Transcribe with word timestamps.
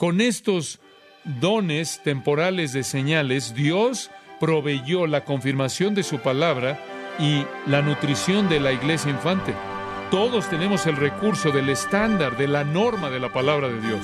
Con 0.00 0.22
estos 0.22 0.80
dones 1.24 2.00
temporales 2.02 2.72
de 2.72 2.84
señales, 2.84 3.54
Dios 3.54 4.10
proveyó 4.40 5.06
la 5.06 5.26
confirmación 5.26 5.94
de 5.94 6.04
su 6.04 6.20
palabra 6.20 6.82
y 7.18 7.44
la 7.66 7.82
nutrición 7.82 8.48
de 8.48 8.60
la 8.60 8.72
iglesia 8.72 9.10
infante. 9.10 9.54
Todos 10.10 10.48
tenemos 10.48 10.86
el 10.86 10.96
recurso 10.96 11.50
del 11.50 11.68
estándar, 11.68 12.38
de 12.38 12.48
la 12.48 12.64
norma 12.64 13.10
de 13.10 13.20
la 13.20 13.30
palabra 13.30 13.68
de 13.68 13.78
Dios. 13.78 14.00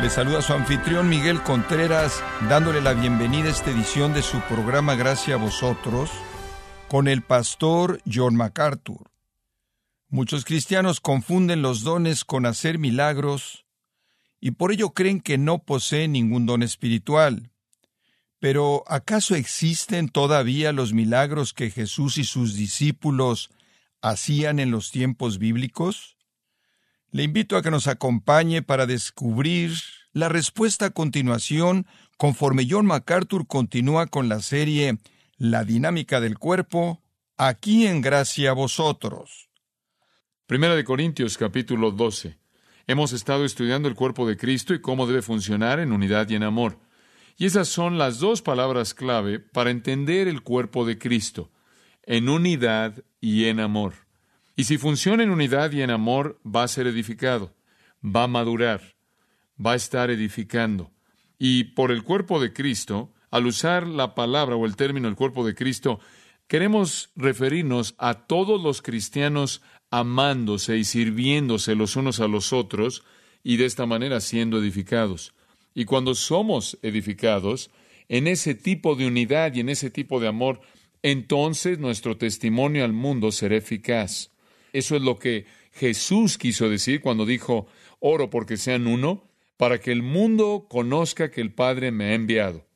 Le 0.00 0.08
saluda 0.08 0.40
su 0.40 0.54
anfitrión 0.54 1.10
Miguel 1.10 1.42
Contreras, 1.42 2.24
dándole 2.48 2.80
la 2.80 2.94
bienvenida 2.94 3.48
a 3.48 3.52
esta 3.52 3.70
edición 3.70 4.14
de 4.14 4.22
su 4.22 4.40
programa 4.40 4.94
Gracias 4.94 5.38
a 5.38 5.42
vosotros, 5.42 6.10
con 6.88 7.08
el 7.08 7.22
pastor 7.22 8.00
John 8.10 8.36
MacArthur. 8.36 9.10
Muchos 10.08 10.44
cristianos 10.44 11.00
confunden 11.00 11.62
los 11.62 11.82
dones 11.82 12.24
con 12.24 12.46
hacer 12.46 12.78
milagros 12.78 13.66
y 14.40 14.52
por 14.52 14.70
ello 14.70 14.90
creen 14.90 15.20
que 15.20 15.38
no 15.38 15.58
poseen 15.58 16.12
ningún 16.12 16.46
don 16.46 16.62
espiritual. 16.62 17.50
Pero 18.38 18.84
¿acaso 18.86 19.34
existen 19.34 20.08
todavía 20.08 20.72
los 20.72 20.92
milagros 20.92 21.52
que 21.52 21.70
Jesús 21.70 22.18
y 22.18 22.24
sus 22.24 22.54
discípulos 22.54 23.50
hacían 24.00 24.60
en 24.60 24.70
los 24.70 24.92
tiempos 24.92 25.38
bíblicos? 25.38 26.16
Le 27.10 27.24
invito 27.24 27.56
a 27.56 27.62
que 27.62 27.70
nos 27.70 27.88
acompañe 27.88 28.62
para 28.62 28.86
descubrir 28.86 29.72
la 30.12 30.28
respuesta 30.28 30.86
a 30.86 30.90
continuación 30.90 31.86
conforme 32.16 32.66
John 32.68 32.86
MacArthur 32.86 33.46
continúa 33.46 34.06
con 34.06 34.28
la 34.28 34.40
serie 34.40 34.98
La 35.38 35.64
dinámica 35.64 36.18
del 36.18 36.38
cuerpo, 36.38 37.02
aquí 37.36 37.86
en 37.86 38.00
gracia 38.00 38.52
a 38.52 38.54
vosotros. 38.54 39.50
Primera 40.46 40.74
de 40.74 40.82
Corintios 40.82 41.36
capítulo 41.36 41.90
12. 41.90 42.38
Hemos 42.86 43.12
estado 43.12 43.44
estudiando 43.44 43.86
el 43.86 43.94
cuerpo 43.94 44.26
de 44.26 44.38
Cristo 44.38 44.72
y 44.72 44.80
cómo 44.80 45.06
debe 45.06 45.20
funcionar 45.20 45.78
en 45.78 45.92
unidad 45.92 46.26
y 46.30 46.36
en 46.36 46.42
amor. 46.42 46.78
Y 47.36 47.44
esas 47.44 47.68
son 47.68 47.98
las 47.98 48.18
dos 48.18 48.40
palabras 48.40 48.94
clave 48.94 49.38
para 49.38 49.68
entender 49.68 50.26
el 50.26 50.40
cuerpo 50.40 50.86
de 50.86 50.96
Cristo, 50.96 51.50
en 52.04 52.30
unidad 52.30 53.04
y 53.20 53.44
en 53.44 53.60
amor. 53.60 53.92
Y 54.56 54.64
si 54.64 54.78
funciona 54.78 55.22
en 55.22 55.28
unidad 55.28 55.70
y 55.72 55.82
en 55.82 55.90
amor, 55.90 56.40
va 56.46 56.62
a 56.62 56.68
ser 56.68 56.86
edificado, 56.86 57.54
va 58.02 58.22
a 58.22 58.26
madurar, 58.26 58.96
va 59.60 59.72
a 59.72 59.76
estar 59.76 60.10
edificando. 60.10 60.90
Y 61.38 61.64
por 61.64 61.92
el 61.92 62.04
cuerpo 62.04 62.40
de 62.40 62.54
Cristo, 62.54 63.12
al 63.30 63.46
usar 63.46 63.86
la 63.86 64.14
palabra 64.14 64.56
o 64.56 64.66
el 64.66 64.76
término 64.76 65.08
el 65.08 65.16
cuerpo 65.16 65.46
de 65.46 65.54
Cristo, 65.54 66.00
queremos 66.48 67.10
referirnos 67.16 67.94
a 67.98 68.26
todos 68.26 68.62
los 68.62 68.82
cristianos 68.82 69.62
amándose 69.90 70.76
y 70.76 70.84
sirviéndose 70.84 71.74
los 71.74 71.96
unos 71.96 72.20
a 72.20 72.28
los 72.28 72.52
otros 72.52 73.04
y 73.42 73.56
de 73.56 73.66
esta 73.66 73.86
manera 73.86 74.20
siendo 74.20 74.58
edificados. 74.58 75.34
Y 75.74 75.84
cuando 75.84 76.14
somos 76.14 76.78
edificados 76.82 77.70
en 78.08 78.26
ese 78.26 78.54
tipo 78.54 78.94
de 78.94 79.06
unidad 79.06 79.54
y 79.54 79.60
en 79.60 79.68
ese 79.68 79.90
tipo 79.90 80.20
de 80.20 80.28
amor, 80.28 80.60
entonces 81.02 81.78
nuestro 81.78 82.16
testimonio 82.16 82.84
al 82.84 82.92
mundo 82.92 83.30
será 83.32 83.56
eficaz. 83.56 84.30
Eso 84.72 84.96
es 84.96 85.02
lo 85.02 85.18
que 85.18 85.46
Jesús 85.72 86.38
quiso 86.38 86.68
decir 86.68 87.00
cuando 87.00 87.26
dijo, 87.26 87.66
oro 88.00 88.30
porque 88.30 88.56
sean 88.56 88.86
uno, 88.86 89.28
para 89.56 89.78
que 89.80 89.92
el 89.92 90.02
mundo 90.02 90.66
conozca 90.68 91.30
que 91.30 91.40
el 91.40 91.52
Padre 91.52 91.90
me 91.90 92.06
ha 92.06 92.14
enviado. 92.14 92.66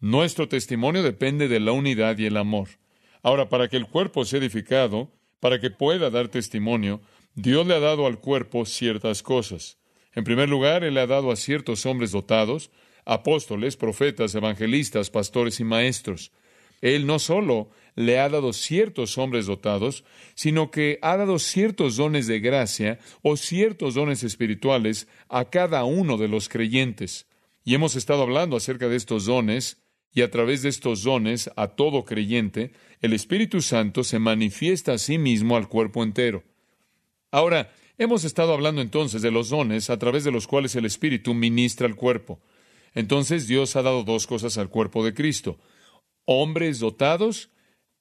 Nuestro 0.00 0.48
testimonio 0.48 1.02
depende 1.02 1.48
de 1.48 1.58
la 1.58 1.72
unidad 1.72 2.18
y 2.18 2.26
el 2.26 2.36
amor. 2.36 2.68
Ahora, 3.22 3.48
para 3.48 3.68
que 3.68 3.76
el 3.76 3.86
cuerpo 3.86 4.24
sea 4.24 4.38
edificado, 4.38 5.10
para 5.40 5.60
que 5.60 5.70
pueda 5.70 6.08
dar 6.08 6.28
testimonio, 6.28 7.00
Dios 7.34 7.66
le 7.66 7.74
ha 7.74 7.80
dado 7.80 8.06
al 8.06 8.20
cuerpo 8.20 8.64
ciertas 8.64 9.24
cosas. 9.24 9.78
En 10.14 10.22
primer 10.22 10.48
lugar, 10.48 10.84
Él 10.84 10.98
ha 10.98 11.06
dado 11.06 11.32
a 11.32 11.36
ciertos 11.36 11.84
hombres 11.84 12.12
dotados, 12.12 12.70
apóstoles, 13.04 13.76
profetas, 13.76 14.34
evangelistas, 14.36 15.10
pastores 15.10 15.58
y 15.58 15.64
maestros. 15.64 16.30
Él 16.80 17.06
no 17.06 17.18
solo 17.18 17.70
le 17.96 18.20
ha 18.20 18.28
dado 18.28 18.52
ciertos 18.52 19.18
hombres 19.18 19.46
dotados, 19.46 20.04
sino 20.36 20.70
que 20.70 21.00
ha 21.02 21.16
dado 21.16 21.40
ciertos 21.40 21.96
dones 21.96 22.28
de 22.28 22.38
gracia 22.38 23.00
o 23.22 23.36
ciertos 23.36 23.94
dones 23.94 24.22
espirituales 24.22 25.08
a 25.28 25.46
cada 25.46 25.84
uno 25.84 26.18
de 26.18 26.28
los 26.28 26.48
creyentes. 26.48 27.26
Y 27.64 27.74
hemos 27.74 27.96
estado 27.96 28.22
hablando 28.22 28.56
acerca 28.56 28.88
de 28.88 28.96
estos 28.96 29.26
dones, 29.26 29.78
y 30.12 30.22
a 30.22 30.30
través 30.30 30.62
de 30.62 30.68
estos 30.68 31.02
dones 31.02 31.50
a 31.56 31.68
todo 31.68 32.04
creyente, 32.04 32.72
el 33.00 33.12
Espíritu 33.12 33.60
Santo 33.62 34.04
se 34.04 34.18
manifiesta 34.18 34.92
a 34.92 34.98
sí 34.98 35.18
mismo 35.18 35.56
al 35.56 35.68
cuerpo 35.68 36.02
entero. 36.02 36.44
Ahora, 37.30 37.72
hemos 37.98 38.24
estado 38.24 38.52
hablando 38.52 38.80
entonces 38.80 39.22
de 39.22 39.30
los 39.30 39.50
dones 39.50 39.90
a 39.90 39.98
través 39.98 40.24
de 40.24 40.32
los 40.32 40.46
cuales 40.46 40.74
el 40.76 40.86
Espíritu 40.86 41.34
ministra 41.34 41.86
al 41.86 41.96
cuerpo. 41.96 42.40
Entonces 42.94 43.46
Dios 43.46 43.76
ha 43.76 43.82
dado 43.82 44.02
dos 44.02 44.26
cosas 44.26 44.58
al 44.58 44.70
cuerpo 44.70 45.04
de 45.04 45.14
Cristo. 45.14 45.58
Hombres 46.24 46.78
dotados 46.78 47.50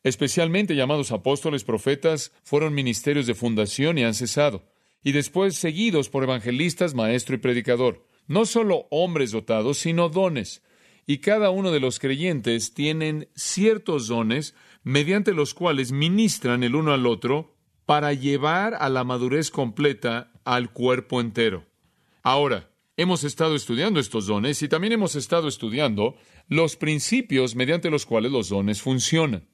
especialmente 0.08 0.76
llamados 0.76 1.12
apóstoles, 1.12 1.64
profetas, 1.64 2.32
fueron 2.44 2.74
ministerios 2.74 3.28
de 3.28 3.36
fundación 3.36 3.98
y 3.98 4.04
han 4.04 4.14
cesado, 4.14 4.66
y 5.04 5.12
después 5.12 5.56
seguidos 5.56 6.10
por 6.10 6.24
evangelistas, 6.24 6.94
maestro 6.94 7.36
y 7.36 7.40
predicador. 7.40 8.08
No 8.28 8.46
solo 8.46 8.88
hombres 8.90 9.32
dotados, 9.32 9.78
sino 9.78 10.10
dones. 10.10 10.64
Y 11.10 11.20
cada 11.20 11.50
uno 11.52 11.72
de 11.72 11.80
los 11.80 12.00
creyentes 12.00 12.74
tienen 12.74 13.30
ciertos 13.34 14.08
dones 14.08 14.54
mediante 14.84 15.34
los 15.34 15.54
cuales 15.54 15.94
ministran 15.94 16.64
el 16.64 16.76
uno 16.76 16.92
al 16.92 17.08
otro 17.08 17.56
para 17.86 18.12
llevar 18.12 18.76
a 18.76 18.90
la 18.90 19.06
madurez 19.06 19.50
completa 19.50 20.34
al 20.44 20.74
cuerpo 20.74 21.22
entero. 21.22 21.66
Ahora, 22.24 22.70
hemos 22.98 23.24
estado 23.24 23.56
estudiando 23.56 24.02
estos 24.02 24.28
dones 24.28 24.62
y 24.62 24.68
también 24.68 24.92
hemos 24.92 25.16
estado 25.16 25.48
estudiando 25.48 26.18
los 26.50 26.76
principios 26.76 27.56
mediante 27.56 27.90
los 27.90 28.06
cuales 28.06 28.34
los 28.34 28.50
dones 28.50 28.82
funcionan. 28.82 29.48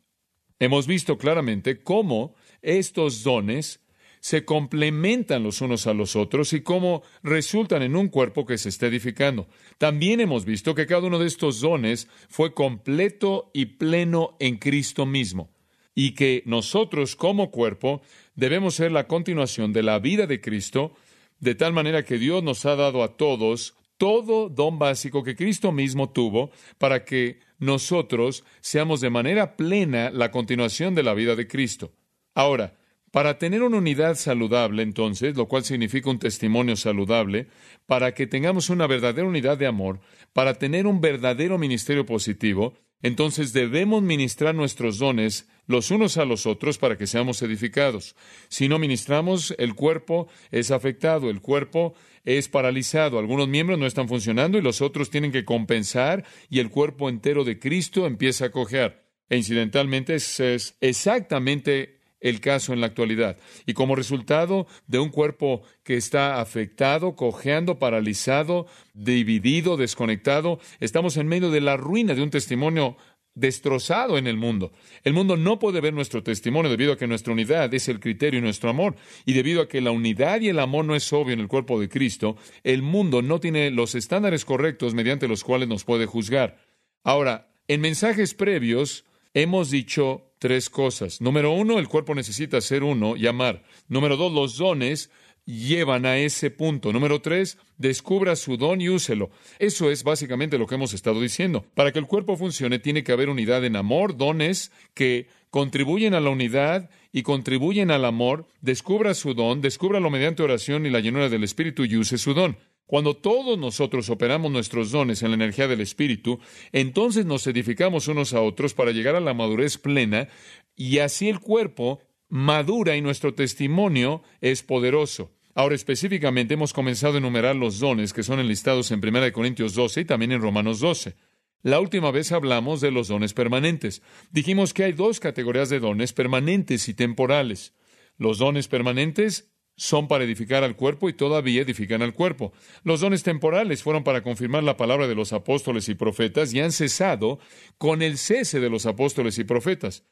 Hemos 0.58 0.88
visto 0.88 1.20
claramente 1.20 1.84
cómo 1.84 2.34
estos 2.64 3.22
dones 3.22 3.83
se 4.24 4.46
complementan 4.46 5.44
los 5.44 5.60
unos 5.60 5.86
a 5.86 5.94
los 5.94 6.16
otros 6.16 6.54
y 6.54 6.62
cómo 6.62 7.04
resultan 7.24 7.82
en 7.82 7.98
un 7.98 8.08
cuerpo 8.08 8.46
que 8.46 8.58
se 8.58 8.70
está 8.70 8.88
edificando. 8.88 9.50
También 9.78 10.22
hemos 10.22 10.46
visto 10.46 10.74
que 10.74 10.88
cada 10.88 11.08
uno 11.08 11.20
de 11.20 11.28
estos 11.28 11.60
dones 11.60 12.08
fue 12.30 12.54
completo 12.54 13.52
y 13.54 13.66
pleno 13.66 14.38
en 14.40 14.60
Cristo 14.60 15.06
mismo 15.06 15.52
y 15.94 16.14
que 16.14 16.42
nosotros 16.46 17.18
como 17.18 17.52
cuerpo 17.52 18.02
debemos 18.34 18.76
ser 18.76 18.94
la 18.94 19.08
continuación 19.08 19.74
de 19.74 19.84
la 19.84 20.00
vida 20.00 20.26
de 20.26 20.40
Cristo, 20.40 20.94
de 21.42 21.56
tal 21.56 21.74
manera 21.74 22.06
que 22.06 22.18
Dios 22.18 22.42
nos 22.42 22.66
ha 22.66 22.78
dado 22.78 23.04
a 23.04 23.18
todos 23.18 23.76
todo 23.98 24.48
don 24.48 24.80
básico 24.80 25.22
que 25.22 25.36
Cristo 25.36 25.74
mismo 25.74 26.12
tuvo 26.12 26.50
para 26.78 27.04
que 27.04 27.42
nosotros 27.60 28.46
seamos 28.62 29.02
de 29.02 29.10
manera 29.10 29.58
plena 29.58 30.12
la 30.12 30.32
continuación 30.32 30.96
de 30.96 31.04
la 31.04 31.14
vida 31.14 31.36
de 31.36 31.46
Cristo. 31.46 31.92
Ahora, 32.34 32.78
para 33.14 33.38
tener 33.38 33.62
una 33.62 33.78
unidad 33.78 34.16
saludable, 34.16 34.82
entonces, 34.82 35.38
lo 35.38 35.48
cual 35.48 35.64
significa 35.64 36.10
un 36.10 36.18
testimonio 36.18 36.76
saludable, 36.76 37.46
para 37.86 38.16
que 38.16 38.26
tengamos 38.26 38.72
una 38.72 38.88
verdadera 38.88 39.28
unidad 39.28 39.56
de 39.56 39.68
amor, 39.68 40.00
para 40.34 40.56
tener 40.56 40.88
un 40.88 41.00
verdadero 41.00 41.60
ministerio 41.60 42.08
positivo, 42.08 42.74
entonces 43.04 43.54
debemos 43.54 44.02
ministrar 44.02 44.56
nuestros 44.56 44.98
dones 44.98 45.48
los 45.68 45.92
unos 45.92 46.18
a 46.18 46.26
los 46.26 46.48
otros 46.48 46.80
para 46.80 46.98
que 46.98 47.06
seamos 47.06 47.40
edificados. 47.44 48.16
Si 48.48 48.68
no 48.68 48.80
ministramos, 48.80 49.54
el 49.60 49.76
cuerpo 49.76 50.28
es 50.50 50.72
afectado, 50.72 51.30
el 51.30 51.40
cuerpo 51.40 51.94
es 52.26 52.50
paralizado, 52.50 53.20
algunos 53.20 53.48
miembros 53.48 53.78
no 53.78 53.86
están 53.86 54.08
funcionando 54.08 54.58
y 54.58 54.64
los 54.64 54.82
otros 54.82 55.12
tienen 55.12 55.32
que 55.32 55.46
compensar 55.46 56.26
y 56.50 56.58
el 56.58 56.72
cuerpo 56.72 57.10
entero 57.10 57.44
de 57.44 57.60
Cristo 57.60 58.08
empieza 58.08 58.46
a 58.46 58.52
cojear. 58.52 59.04
E 59.30 59.38
incidentalmente 59.38 60.16
es 60.16 60.76
exactamente 60.82 62.02
el 62.24 62.40
caso 62.40 62.74
en 62.74 62.82
la 62.82 62.88
actualidad. 62.88 63.38
Y 63.68 63.74
como 63.74 63.96
resultado 63.96 64.66
de 64.88 64.98
un 64.98 65.10
cuerpo 65.10 65.62
que 65.84 65.96
está 65.96 66.42
afectado, 66.42 67.16
cojeando, 67.16 67.78
paralizado, 67.78 68.66
dividido, 68.96 69.78
desconectado, 69.78 70.60
estamos 70.80 71.18
en 71.18 71.28
medio 71.28 71.52
de 71.52 71.62
la 71.62 71.78
ruina 71.78 72.16
de 72.16 72.24
un 72.24 72.32
testimonio 72.32 72.98
destrozado 73.36 74.18
en 74.18 74.28
el 74.28 74.38
mundo. 74.38 74.72
El 75.04 75.14
mundo 75.14 75.38
no 75.38 75.60
puede 75.60 75.82
ver 75.82 75.94
nuestro 75.94 76.24
testimonio 76.24 76.72
debido 76.72 76.94
a 76.94 76.98
que 76.98 77.08
nuestra 77.08 77.34
unidad 77.34 77.74
es 77.74 77.90
el 77.90 78.00
criterio 78.00 78.40
y 78.40 78.44
nuestro 78.44 78.70
amor. 78.70 78.96
Y 79.26 79.34
debido 79.34 79.62
a 79.62 79.68
que 79.68 79.82
la 79.82 79.92
unidad 79.92 80.40
y 80.42 80.50
el 80.50 80.60
amor 80.60 80.86
no 80.86 80.96
es 80.96 81.12
obvio 81.12 81.34
en 81.34 81.40
el 81.40 81.48
cuerpo 81.48 81.80
de 81.80 81.90
Cristo, 81.90 82.38
el 82.64 82.84
mundo 82.84 83.22
no 83.22 83.40
tiene 83.40 83.70
los 83.72 83.96
estándares 83.96 84.46
correctos 84.46 84.94
mediante 84.94 85.28
los 85.28 85.44
cuales 85.44 85.68
nos 85.68 85.84
puede 85.84 86.06
juzgar. 86.06 86.58
Ahora, 87.04 87.54
en 87.68 87.82
mensajes 87.82 88.34
previos 88.34 89.04
hemos 89.34 89.72
dicho 89.72 90.33
tres 90.44 90.70
cosas. 90.70 91.22
Número 91.22 91.54
uno, 91.54 91.80
el 91.80 91.88
cuerpo 91.88 92.14
necesita 92.14 92.60
ser 92.60 92.84
uno 92.84 93.16
y 93.16 93.28
amar. 93.28 93.64
Número 93.88 94.18
dos, 94.18 94.30
los 94.30 94.58
dones 94.58 95.10
llevan 95.46 96.06
a 96.06 96.18
ese 96.18 96.52
punto. 96.52 96.92
Número 96.92 97.22
tres, 97.22 97.58
descubra 97.78 98.36
su 98.36 98.58
don 98.58 98.82
y 98.82 98.90
úselo. 98.90 99.32
Eso 99.58 99.90
es 99.90 100.04
básicamente 100.04 100.58
lo 100.58 100.68
que 100.68 100.76
hemos 100.76 100.94
estado 100.94 101.22
diciendo. 101.22 101.66
Para 101.76 101.94
que 101.94 102.00
el 102.00 102.08
cuerpo 102.08 102.36
funcione, 102.36 102.78
tiene 102.80 103.06
que 103.06 103.14
haber 103.14 103.30
unidad 103.30 103.64
en 103.64 103.78
amor, 103.78 104.18
dones 104.18 104.74
que 104.94 105.30
contribuyen 105.50 106.14
a 106.14 106.20
la 106.20 106.30
unidad 106.30 106.90
y 107.14 107.24
contribuyen 107.24 107.90
al 107.90 108.04
amor. 108.04 108.46
Descubra 108.60 109.14
su 109.14 109.34
don, 109.34 109.62
descúbralo 109.62 110.10
mediante 110.10 110.44
oración 110.44 110.86
y 110.86 110.90
la 110.90 111.00
llenura 111.00 111.30
del 111.30 111.46
Espíritu 111.46 111.86
y 111.86 111.96
use 111.96 112.18
su 112.18 112.34
don. 112.34 112.58
Cuando 112.86 113.16
todos 113.16 113.58
nosotros 113.58 114.10
operamos 114.10 114.52
nuestros 114.52 114.92
dones 114.92 115.24
en 115.24 115.30
la 115.30 115.36
energía 115.36 115.68
del 115.68 115.82
Espíritu, 115.82 116.40
entonces 116.72 117.26
nos 117.26 117.48
edificamos 117.48 118.08
unos 118.08 118.34
a 118.34 118.42
otros 118.42 118.74
para 118.74 118.92
llegar 118.92 119.16
a 119.16 119.22
la 119.22 119.34
madurez 119.34 119.78
plena 119.78 120.28
y 120.76 121.00
así 121.00 121.30
el 121.30 121.40
cuerpo 121.40 122.02
madura 122.30 122.96
y 122.98 123.02
nuestro 123.02 123.34
testimonio 123.34 124.24
es 124.42 124.64
poderoso. 124.64 125.32
Ahora 125.56 125.76
específicamente 125.76 126.56
hemos 126.56 126.74
comenzado 126.74 127.16
a 127.16 127.18
enumerar 127.20 127.56
los 127.56 127.80
dones 127.80 128.12
que 128.12 128.24
son 128.24 128.40
enlistados 128.40 128.92
en 128.92 129.06
1 129.08 129.32
Corintios 129.32 129.76
12 129.76 130.02
y 130.02 130.06
también 130.06 130.32
en 130.32 130.42
Romanos 130.42 130.80
12. 130.80 131.16
La 131.62 131.80
última 131.80 132.12
vez 132.12 132.32
hablamos 132.32 132.82
de 132.82 132.92
los 132.92 133.08
dones 133.08 133.34
permanentes. 133.34 134.02
Dijimos 134.32 134.74
que 134.74 134.84
hay 134.84 134.92
dos 134.92 135.20
categorías 135.20 135.70
de 135.70 135.80
dones 135.80 136.12
permanentes 136.12 136.90
y 136.90 136.94
temporales. 136.94 137.74
Los 138.18 138.40
dones 138.40 138.68
permanentes 138.68 139.53
son 139.76 140.08
para 140.08 140.24
edificar 140.24 140.64
al 140.64 140.76
cuerpo 140.76 141.10
y 141.10 141.14
todavía 141.14 141.62
edifican 141.62 142.02
al 142.02 142.14
cuerpo. 142.14 142.54
Los 142.84 143.02
dones 143.02 143.24
temporales 143.24 143.84
fueron 143.84 144.04
para 144.04 144.22
confirmar 144.22 144.64
la 144.64 144.78
palabra 144.78 145.08
de 145.08 145.16
los 145.16 145.34
apóstoles 145.34 145.90
y 145.90 145.96
profetas 145.96 146.54
y 146.54 146.60
han 146.60 146.72
cesado 146.72 147.40
con 147.78 148.02
el 148.02 148.18
cese 148.18 148.60
de 148.60 148.70
los 148.70 148.86
apóstoles 148.86 149.38
y 149.40 149.44
profetas. 149.44 150.04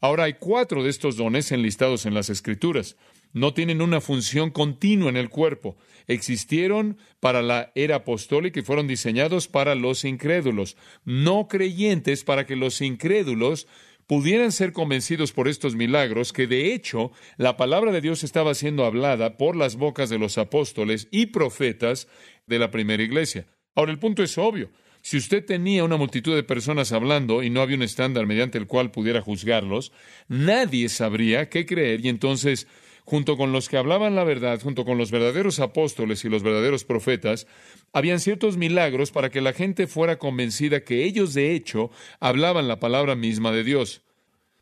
Ahora 0.00 0.24
hay 0.24 0.34
cuatro 0.34 0.82
de 0.82 0.88
estos 0.88 1.16
dones 1.16 1.52
enlistados 1.52 2.06
en 2.06 2.14
las 2.14 2.30
Escrituras. 2.30 2.96
No 3.32 3.52
tienen 3.52 3.82
una 3.82 4.00
función 4.00 4.50
continua 4.50 5.10
en 5.10 5.18
el 5.18 5.28
cuerpo. 5.28 5.76
Existieron 6.06 6.96
para 7.20 7.42
la 7.42 7.70
era 7.74 7.96
apostólica 7.96 8.58
y 8.58 8.62
fueron 8.62 8.88
diseñados 8.88 9.46
para 9.46 9.74
los 9.74 10.04
incrédulos, 10.04 10.76
no 11.04 11.46
creyentes 11.48 12.24
para 12.24 12.46
que 12.46 12.56
los 12.56 12.80
incrédulos 12.80 13.68
pudieran 14.10 14.50
ser 14.50 14.72
convencidos 14.72 15.30
por 15.30 15.46
estos 15.46 15.76
milagros 15.76 16.32
que 16.32 16.48
de 16.48 16.74
hecho 16.74 17.12
la 17.36 17.56
palabra 17.56 17.92
de 17.92 18.00
Dios 18.00 18.24
estaba 18.24 18.54
siendo 18.54 18.84
hablada 18.84 19.36
por 19.36 19.54
las 19.54 19.76
bocas 19.76 20.10
de 20.10 20.18
los 20.18 20.36
apóstoles 20.36 21.06
y 21.12 21.26
profetas 21.26 22.08
de 22.44 22.58
la 22.58 22.72
primera 22.72 23.04
iglesia. 23.04 23.46
Ahora 23.76 23.92
el 23.92 24.00
punto 24.00 24.24
es 24.24 24.36
obvio. 24.36 24.72
Si 25.00 25.16
usted 25.16 25.44
tenía 25.44 25.84
una 25.84 25.96
multitud 25.96 26.34
de 26.34 26.42
personas 26.42 26.90
hablando 26.90 27.44
y 27.44 27.50
no 27.50 27.60
había 27.60 27.76
un 27.76 27.84
estándar 27.84 28.26
mediante 28.26 28.58
el 28.58 28.66
cual 28.66 28.90
pudiera 28.90 29.20
juzgarlos, 29.20 29.92
nadie 30.26 30.88
sabría 30.88 31.48
qué 31.48 31.64
creer 31.64 32.04
y 32.04 32.08
entonces 32.08 32.66
junto 33.10 33.36
con 33.36 33.50
los 33.50 33.68
que 33.68 33.76
hablaban 33.76 34.14
la 34.14 34.22
verdad, 34.22 34.60
junto 34.62 34.84
con 34.84 34.96
los 34.96 35.10
verdaderos 35.10 35.58
apóstoles 35.58 36.24
y 36.24 36.28
los 36.28 36.44
verdaderos 36.44 36.84
profetas, 36.84 37.48
habían 37.92 38.20
ciertos 38.20 38.56
milagros 38.56 39.10
para 39.10 39.30
que 39.30 39.40
la 39.40 39.52
gente 39.52 39.88
fuera 39.88 40.16
convencida 40.16 40.84
que 40.84 41.02
ellos 41.02 41.34
de 41.34 41.52
hecho 41.56 41.90
hablaban 42.20 42.68
la 42.68 42.78
palabra 42.78 43.16
misma 43.16 43.50
de 43.50 43.64
Dios. 43.64 44.02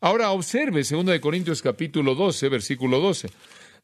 Ahora 0.01 0.31
observe 0.31 0.81
2 0.81 1.19
Corintios 1.19 1.61
capítulo 1.61 2.15
12, 2.15 2.49
versículo 2.49 2.99
12. 2.99 3.29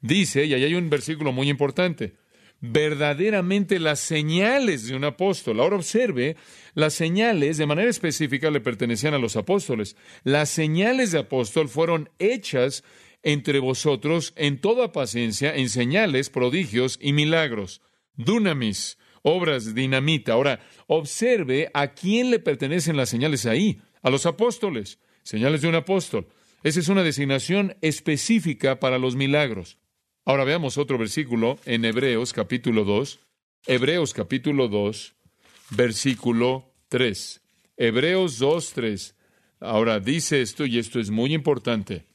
Dice, 0.01 0.45
y 0.45 0.55
ahí 0.55 0.63
hay 0.63 0.73
un 0.73 0.89
versículo 0.89 1.31
muy 1.31 1.47
importante, 1.47 2.15
verdaderamente 2.59 3.79
las 3.79 3.99
señales 3.99 4.87
de 4.87 4.95
un 4.95 5.03
apóstol. 5.03 5.59
Ahora 5.59 5.75
observe, 5.75 6.37
las 6.73 6.95
señales 6.95 7.57
de 7.57 7.67
manera 7.67 7.91
específica 7.91 8.49
le 8.49 8.61
pertenecían 8.61 9.13
a 9.13 9.19
los 9.19 9.35
apóstoles. 9.35 9.95
Las 10.23 10.49
señales 10.49 11.11
de 11.11 11.19
apóstol 11.19 11.69
fueron 11.69 12.09
hechas 12.17 12.83
entre 13.25 13.59
vosotros 13.59 14.33
en 14.37 14.61
toda 14.61 14.93
paciencia, 14.93 15.53
en 15.53 15.69
señales, 15.69 16.29
prodigios 16.29 16.99
y 17.01 17.11
milagros. 17.11 17.81
Dunamis, 18.13 18.99
obras 19.23 19.73
dinamita. 19.73 20.33
Ahora, 20.33 20.61
observe 20.85 21.71
a 21.73 21.93
quién 21.93 22.29
le 22.29 22.39
pertenecen 22.39 22.95
las 22.95 23.09
señales 23.09 23.47
ahí. 23.47 23.81
A 24.03 24.11
los 24.11 24.27
apóstoles. 24.27 24.99
Señales 25.23 25.61
de 25.61 25.67
un 25.67 25.75
apóstol. 25.75 26.27
Esa 26.63 26.79
es 26.79 26.87
una 26.87 27.01
designación 27.01 27.75
específica 27.81 28.79
para 28.79 28.99
los 28.99 29.15
milagros. 29.15 29.79
Ahora 30.23 30.43
veamos 30.43 30.77
otro 30.77 30.99
versículo 30.99 31.57
en 31.65 31.83
Hebreos 31.83 32.31
capítulo 32.31 32.83
2. 32.83 33.19
Hebreos 33.65 34.13
capítulo 34.13 34.67
2, 34.67 35.15
versículo 35.71 36.71
3. 36.89 37.41
Hebreos 37.77 38.37
2, 38.37 38.73
3. 38.73 39.15
Ahora 39.61 39.99
dice 39.99 40.43
esto 40.43 40.67
y 40.67 40.77
esto 40.77 40.99
es 40.99 41.09
muy 41.09 41.33
importante. 41.33 42.05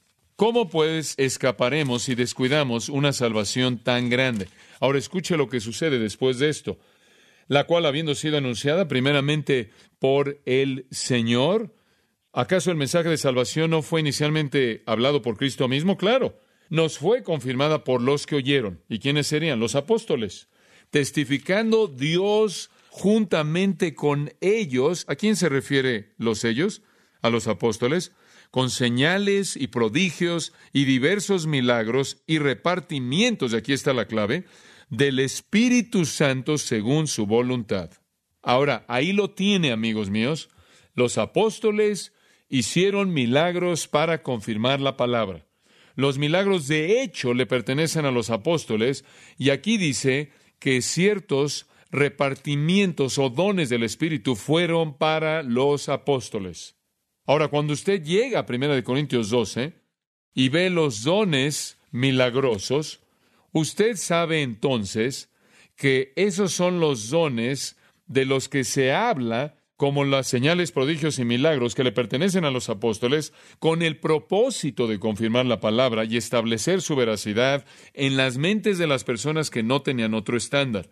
¿Cómo 0.41 0.69
pues 0.69 1.13
escaparemos 1.19 2.01
si 2.01 2.15
descuidamos 2.15 2.89
una 2.89 3.13
salvación 3.13 3.77
tan 3.77 4.09
grande? 4.09 4.47
Ahora 4.79 4.97
escuche 4.97 5.37
lo 5.37 5.49
que 5.49 5.59
sucede 5.59 5.99
después 5.99 6.39
de 6.39 6.49
esto, 6.49 6.79
la 7.47 7.65
cual 7.65 7.85
habiendo 7.85 8.15
sido 8.15 8.39
anunciada 8.39 8.87
primeramente 8.87 9.69
por 9.99 10.41
el 10.47 10.87
Señor, 10.89 11.75
¿acaso 12.33 12.71
el 12.71 12.77
mensaje 12.77 13.09
de 13.09 13.19
salvación 13.19 13.69
no 13.69 13.83
fue 13.83 13.99
inicialmente 13.99 14.81
hablado 14.87 15.21
por 15.21 15.37
Cristo 15.37 15.67
mismo? 15.67 15.95
Claro, 15.95 16.35
nos 16.71 16.97
fue 16.97 17.21
confirmada 17.21 17.83
por 17.83 18.01
los 18.01 18.25
que 18.25 18.37
oyeron. 18.37 18.81
¿Y 18.89 18.97
quiénes 18.97 19.27
serían? 19.27 19.59
Los 19.59 19.75
apóstoles, 19.75 20.47
testificando 20.89 21.85
Dios 21.85 22.71
juntamente 22.89 23.93
con 23.93 24.33
ellos. 24.41 25.05
¿A 25.07 25.13
quién 25.13 25.35
se 25.35 25.49
refiere 25.49 26.13
los 26.17 26.43
ellos? 26.45 26.81
A 27.21 27.29
los 27.29 27.45
apóstoles 27.45 28.11
con 28.51 28.69
señales 28.69 29.55
y 29.55 29.67
prodigios 29.67 30.53
y 30.73 30.83
diversos 30.83 31.47
milagros 31.47 32.21
y 32.27 32.37
repartimientos, 32.37 33.53
y 33.53 33.55
aquí 33.55 33.73
está 33.73 33.93
la 33.93 34.05
clave, 34.05 34.45
del 34.89 35.19
Espíritu 35.19 36.05
Santo 36.05 36.57
según 36.57 37.07
su 37.07 37.25
voluntad. 37.25 37.91
Ahora, 38.43 38.85
ahí 38.89 39.13
lo 39.13 39.31
tiene, 39.31 39.71
amigos 39.71 40.09
míos. 40.09 40.49
Los 40.93 41.17
apóstoles 41.17 42.13
hicieron 42.49 43.13
milagros 43.13 43.87
para 43.87 44.21
confirmar 44.21 44.81
la 44.81 44.97
palabra. 44.97 45.47
Los 45.95 46.17
milagros 46.17 46.67
de 46.67 47.01
hecho 47.01 47.33
le 47.33 47.45
pertenecen 47.45 48.05
a 48.05 48.11
los 48.11 48.29
apóstoles 48.29 49.05
y 49.37 49.49
aquí 49.49 49.77
dice 49.77 50.31
que 50.59 50.81
ciertos 50.81 51.67
repartimientos 51.89 53.17
o 53.17 53.29
dones 53.29 53.69
del 53.69 53.83
Espíritu 53.83 54.35
fueron 54.35 54.97
para 54.97 55.43
los 55.43 55.87
apóstoles. 55.87 56.75
Ahora, 57.25 57.47
cuando 57.47 57.73
usted 57.73 58.03
llega 58.03 58.39
a 58.39 58.45
1 58.47 58.83
Corintios 58.83 59.29
12 59.29 59.73
y 60.33 60.49
ve 60.49 60.69
los 60.69 61.03
dones 61.03 61.77
milagrosos, 61.91 63.01
usted 63.51 63.95
sabe 63.95 64.41
entonces 64.41 65.29
que 65.75 66.13
esos 66.15 66.51
son 66.51 66.79
los 66.79 67.09
dones 67.09 67.77
de 68.07 68.25
los 68.25 68.49
que 68.49 68.63
se 68.63 68.91
habla 68.91 69.55
como 69.81 70.05
las 70.05 70.27
señales, 70.27 70.71
prodigios 70.71 71.17
y 71.17 71.25
milagros 71.25 71.73
que 71.73 71.83
le 71.83 71.91
pertenecen 71.91 72.45
a 72.45 72.51
los 72.51 72.69
apóstoles, 72.69 73.33
con 73.57 73.81
el 73.81 73.97
propósito 73.97 74.85
de 74.85 74.99
confirmar 74.99 75.47
la 75.47 75.59
palabra 75.59 76.05
y 76.05 76.17
establecer 76.17 76.83
su 76.83 76.95
veracidad 76.95 77.65
en 77.95 78.15
las 78.15 78.37
mentes 78.37 78.77
de 78.77 78.85
las 78.85 79.03
personas 79.03 79.49
que 79.49 79.63
no 79.63 79.81
tenían 79.81 80.13
otro 80.13 80.37
estándar. 80.37 80.91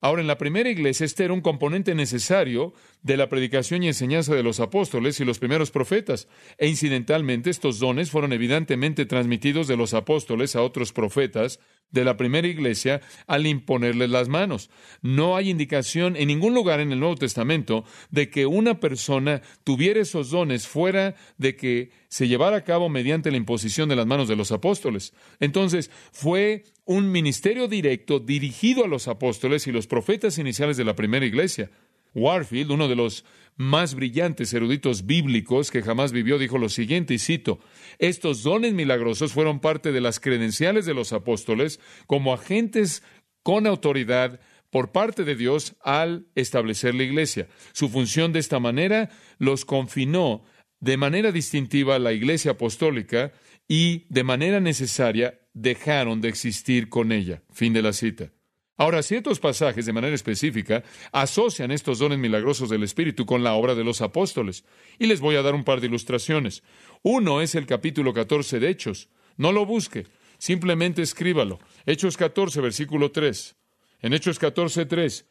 Ahora, 0.00 0.20
en 0.20 0.26
la 0.26 0.36
primera 0.36 0.68
iglesia, 0.68 1.06
este 1.06 1.22
era 1.22 1.32
un 1.32 1.42
componente 1.42 1.94
necesario 1.94 2.74
de 3.04 3.18
la 3.18 3.28
predicación 3.28 3.82
y 3.82 3.88
enseñanza 3.88 4.34
de 4.34 4.42
los 4.42 4.60
apóstoles 4.60 5.20
y 5.20 5.24
los 5.24 5.38
primeros 5.38 5.70
profetas, 5.70 6.26
e 6.56 6.68
incidentalmente 6.68 7.50
estos 7.50 7.78
dones 7.78 8.10
fueron 8.10 8.32
evidentemente 8.32 9.04
transmitidos 9.04 9.68
de 9.68 9.76
los 9.76 9.92
apóstoles 9.92 10.56
a 10.56 10.62
otros 10.62 10.92
profetas 10.92 11.60
de 11.90 12.04
la 12.04 12.16
primera 12.16 12.48
iglesia 12.48 13.02
al 13.26 13.46
imponerles 13.46 14.08
las 14.08 14.28
manos. 14.28 14.70
No 15.02 15.36
hay 15.36 15.50
indicación 15.50 16.16
en 16.16 16.28
ningún 16.28 16.54
lugar 16.54 16.80
en 16.80 16.92
el 16.92 16.98
Nuevo 16.98 17.14
Testamento 17.14 17.84
de 18.10 18.30
que 18.30 18.46
una 18.46 18.80
persona 18.80 19.42
tuviera 19.64 20.00
esos 20.00 20.30
dones 20.30 20.66
fuera 20.66 21.14
de 21.36 21.56
que 21.56 21.90
se 22.08 22.26
llevara 22.26 22.56
a 22.56 22.64
cabo 22.64 22.88
mediante 22.88 23.30
la 23.30 23.36
imposición 23.36 23.90
de 23.90 23.96
las 23.96 24.06
manos 24.06 24.28
de 24.28 24.36
los 24.36 24.50
apóstoles. 24.50 25.12
Entonces, 25.40 25.90
fue 26.10 26.64
un 26.86 27.12
ministerio 27.12 27.68
directo 27.68 28.18
dirigido 28.18 28.84
a 28.84 28.88
los 28.88 29.08
apóstoles 29.08 29.66
y 29.66 29.72
los 29.72 29.86
profetas 29.86 30.38
iniciales 30.38 30.78
de 30.78 30.84
la 30.84 30.96
primera 30.96 31.26
iglesia. 31.26 31.70
Warfield, 32.14 32.70
uno 32.70 32.88
de 32.88 32.96
los 32.96 33.24
más 33.56 33.94
brillantes 33.94 34.52
eruditos 34.52 35.06
bíblicos 35.06 35.70
que 35.70 35.82
jamás 35.82 36.12
vivió, 36.12 36.38
dijo 36.38 36.58
lo 36.58 36.68
siguiente, 36.68 37.14
y 37.14 37.18
cito, 37.18 37.60
estos 37.98 38.42
dones 38.42 38.72
milagrosos 38.72 39.32
fueron 39.32 39.60
parte 39.60 39.92
de 39.92 40.00
las 40.00 40.20
credenciales 40.20 40.86
de 40.86 40.94
los 40.94 41.12
apóstoles 41.12 41.80
como 42.06 42.32
agentes 42.32 43.02
con 43.42 43.66
autoridad 43.66 44.40
por 44.70 44.90
parte 44.90 45.24
de 45.24 45.36
Dios 45.36 45.76
al 45.82 46.26
establecer 46.34 46.94
la 46.94 47.04
iglesia. 47.04 47.46
Su 47.72 47.88
función 47.88 48.32
de 48.32 48.40
esta 48.40 48.58
manera 48.58 49.10
los 49.38 49.64
confinó 49.64 50.44
de 50.80 50.96
manera 50.96 51.30
distintiva 51.30 51.94
a 51.94 52.00
la 52.00 52.12
iglesia 52.12 52.52
apostólica 52.52 53.32
y 53.68 54.04
de 54.08 54.24
manera 54.24 54.60
necesaria 54.60 55.40
dejaron 55.52 56.20
de 56.20 56.28
existir 56.28 56.88
con 56.88 57.12
ella. 57.12 57.42
Fin 57.52 57.72
de 57.72 57.82
la 57.82 57.92
cita. 57.92 58.32
Ahora, 58.76 59.02
ciertos 59.02 59.38
pasajes 59.38 59.86
de 59.86 59.92
manera 59.92 60.14
específica 60.14 60.82
asocian 61.12 61.70
estos 61.70 62.00
dones 62.00 62.18
milagrosos 62.18 62.68
del 62.68 62.82
Espíritu 62.82 63.24
con 63.24 63.44
la 63.44 63.54
obra 63.54 63.76
de 63.76 63.84
los 63.84 64.00
apóstoles, 64.00 64.64
y 64.98 65.06
les 65.06 65.20
voy 65.20 65.36
a 65.36 65.42
dar 65.42 65.54
un 65.54 65.62
par 65.62 65.80
de 65.80 65.86
ilustraciones. 65.86 66.64
Uno 67.02 67.40
es 67.40 67.54
el 67.54 67.66
capítulo 67.66 68.12
14 68.12 68.58
de 68.58 68.68
Hechos. 68.68 69.08
No 69.36 69.52
lo 69.52 69.64
busque. 69.64 70.06
Simplemente 70.38 71.02
escríbalo. 71.02 71.60
Hechos 71.86 72.16
14, 72.16 72.60
versículo 72.60 73.12
3. 73.12 73.56
En 74.02 74.12
Hechos 74.12 74.40
14, 74.40 74.86
3. 74.86 75.26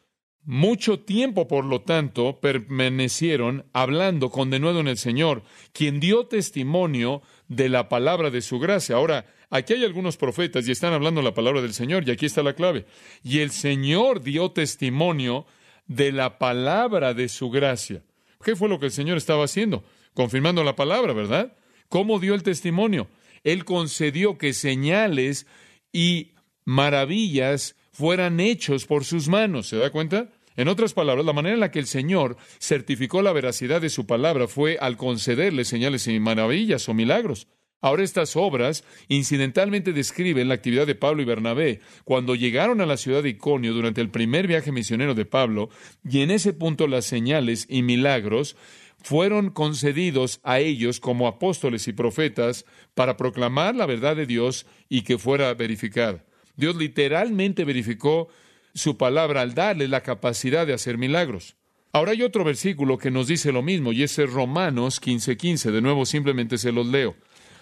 Mucho 0.46 1.00
tiempo, 1.00 1.48
por 1.48 1.64
lo 1.64 1.82
tanto, 1.82 2.38
permanecieron 2.40 3.64
hablando 3.72 4.30
con 4.30 4.50
denuedo 4.50 4.80
en 4.80 4.88
el 4.88 4.98
Señor, 4.98 5.42
quien 5.72 6.00
dio 6.00 6.26
testimonio 6.26 7.22
de 7.48 7.70
la 7.70 7.88
palabra 7.88 8.30
de 8.30 8.42
su 8.42 8.58
gracia. 8.58 8.96
Ahora, 8.96 9.26
aquí 9.54 9.74
hay 9.74 9.84
algunos 9.84 10.16
profetas 10.16 10.66
y 10.66 10.72
están 10.72 10.92
hablando 10.92 11.22
la 11.22 11.32
palabra 11.32 11.62
del 11.62 11.74
Señor, 11.74 12.06
y 12.06 12.10
aquí 12.10 12.26
está 12.26 12.42
la 12.42 12.54
clave. 12.54 12.86
Y 13.22 13.38
el 13.38 13.52
Señor 13.52 14.22
dio 14.22 14.50
testimonio 14.50 15.46
de 15.86 16.10
la 16.10 16.38
palabra 16.38 17.14
de 17.14 17.28
su 17.28 17.50
gracia. 17.50 18.02
¿Qué 18.42 18.56
fue 18.56 18.68
lo 18.68 18.80
que 18.80 18.86
el 18.86 18.92
Señor 18.92 19.16
estaba 19.16 19.44
haciendo? 19.44 19.84
Confirmando 20.12 20.64
la 20.64 20.74
palabra, 20.74 21.12
¿verdad? 21.12 21.56
¿Cómo 21.88 22.18
dio 22.18 22.34
el 22.34 22.42
testimonio? 22.42 23.06
Él 23.44 23.64
concedió 23.64 24.38
que 24.38 24.52
señales 24.54 25.46
y 25.92 26.32
maravillas 26.64 27.76
fueran 27.92 28.40
hechos 28.40 28.86
por 28.86 29.04
sus 29.04 29.28
manos. 29.28 29.68
¿Se 29.68 29.76
da 29.76 29.90
cuenta? 29.90 30.30
En 30.56 30.66
otras 30.66 30.94
palabras, 30.94 31.24
la 31.24 31.32
manera 31.32 31.54
en 31.54 31.60
la 31.60 31.70
que 31.70 31.78
el 31.78 31.86
Señor 31.86 32.36
certificó 32.58 33.22
la 33.22 33.32
veracidad 33.32 33.80
de 33.80 33.90
su 33.90 34.06
palabra 34.06 34.48
fue 34.48 34.78
al 34.80 34.96
concederle 34.96 35.64
señales 35.64 36.08
y 36.08 36.18
maravillas 36.18 36.88
o 36.88 36.94
milagros. 36.94 37.46
Ahora 37.80 38.02
estas 38.02 38.34
obras 38.34 38.84
incidentalmente 39.08 39.92
describen 39.92 40.48
la 40.48 40.54
actividad 40.54 40.86
de 40.86 40.94
Pablo 40.94 41.22
y 41.22 41.26
Bernabé 41.26 41.80
cuando 42.04 42.34
llegaron 42.34 42.80
a 42.80 42.86
la 42.86 42.96
ciudad 42.96 43.22
de 43.22 43.30
Iconio 43.30 43.74
durante 43.74 44.00
el 44.00 44.08
primer 44.08 44.46
viaje 44.46 44.72
misionero 44.72 45.14
de 45.14 45.26
Pablo, 45.26 45.68
y 46.02 46.20
en 46.20 46.30
ese 46.30 46.52
punto 46.52 46.86
las 46.86 47.04
señales 47.04 47.66
y 47.68 47.82
milagros 47.82 48.56
fueron 49.02 49.50
concedidos 49.50 50.40
a 50.44 50.60
ellos 50.60 50.98
como 50.98 51.28
apóstoles 51.28 51.86
y 51.86 51.92
profetas 51.92 52.64
para 52.94 53.18
proclamar 53.18 53.74
la 53.74 53.84
verdad 53.84 54.16
de 54.16 54.24
Dios 54.24 54.64
y 54.88 55.02
que 55.02 55.18
fuera 55.18 55.52
verificada. 55.52 56.24
Dios 56.56 56.76
literalmente 56.76 57.64
verificó 57.64 58.28
su 58.72 58.96
palabra 58.96 59.42
al 59.42 59.54
darle 59.54 59.88
la 59.88 60.02
capacidad 60.02 60.66
de 60.66 60.72
hacer 60.72 60.96
milagros. 60.96 61.56
Ahora 61.92 62.12
hay 62.12 62.22
otro 62.22 62.44
versículo 62.44 62.98
que 62.98 63.10
nos 63.10 63.28
dice 63.28 63.52
lo 63.52 63.62
mismo, 63.62 63.92
y 63.92 64.02
ese 64.02 64.24
es 64.24 64.32
Romanos 64.32 65.00
15:15. 65.00 65.70
De 65.70 65.80
nuevo, 65.80 66.06
simplemente 66.06 66.58
se 66.58 66.72
los 66.72 66.86
leo. 66.86 67.14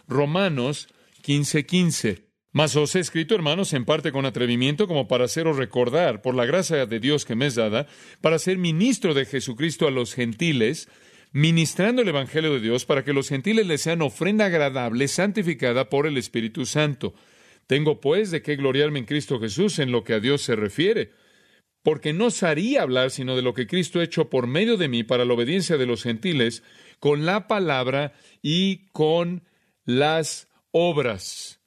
Romanos 0.08 0.88
15:15. 1.22 2.32
Mas 2.52 2.76
os 2.76 2.94
he 2.94 3.00
escrito, 3.00 3.34
hermanos, 3.34 3.72
en 3.72 3.86
parte 3.86 4.12
con 4.12 4.26
atrevimiento, 4.26 4.86
como 4.86 5.08
para 5.08 5.24
haceros 5.24 5.56
recordar, 5.56 6.20
por 6.20 6.34
la 6.34 6.44
gracia 6.44 6.84
de 6.84 7.00
Dios 7.00 7.24
que 7.24 7.34
me 7.34 7.46
es 7.46 7.54
dada, 7.54 7.86
para 8.20 8.38
ser 8.38 8.58
ministro 8.58 9.14
de 9.14 9.24
Jesucristo 9.24 9.88
a 9.88 9.90
los 9.90 10.14
gentiles, 10.14 10.88
ministrando 11.32 12.02
el 12.02 12.08
Evangelio 12.08 12.52
de 12.52 12.60
Dios, 12.60 12.84
para 12.84 13.04
que 13.04 13.14
los 13.14 13.30
gentiles 13.30 13.66
les 13.66 13.80
sean 13.80 14.02
ofrenda 14.02 14.46
agradable, 14.46 15.08
santificada 15.08 15.88
por 15.88 16.06
el 16.06 16.18
Espíritu 16.18 16.66
Santo. 16.66 17.14
Tengo 17.66 18.02
pues 18.02 18.30
de 18.30 18.42
qué 18.42 18.56
gloriarme 18.56 18.98
en 18.98 19.06
Cristo 19.06 19.40
Jesús 19.40 19.78
en 19.78 19.90
lo 19.90 20.04
que 20.04 20.12
a 20.12 20.20
Dios 20.20 20.42
se 20.42 20.54
refiere, 20.54 21.12
porque 21.82 22.12
no 22.12 22.30
sabría 22.30 22.82
hablar 22.82 23.10
sino 23.10 23.34
de 23.34 23.40
lo 23.40 23.54
que 23.54 23.66
Cristo 23.66 24.00
ha 24.00 24.04
hecho 24.04 24.28
por 24.28 24.46
medio 24.46 24.76
de 24.76 24.88
mí 24.88 25.04
para 25.04 25.24
la 25.24 25.32
obediencia 25.32 25.78
de 25.78 25.86
los 25.86 26.02
gentiles, 26.02 26.62
con 27.00 27.24
la 27.24 27.48
palabra 27.48 28.12
y 28.42 28.88
con 28.92 29.42
las 29.84 30.48
obras. 30.70 31.60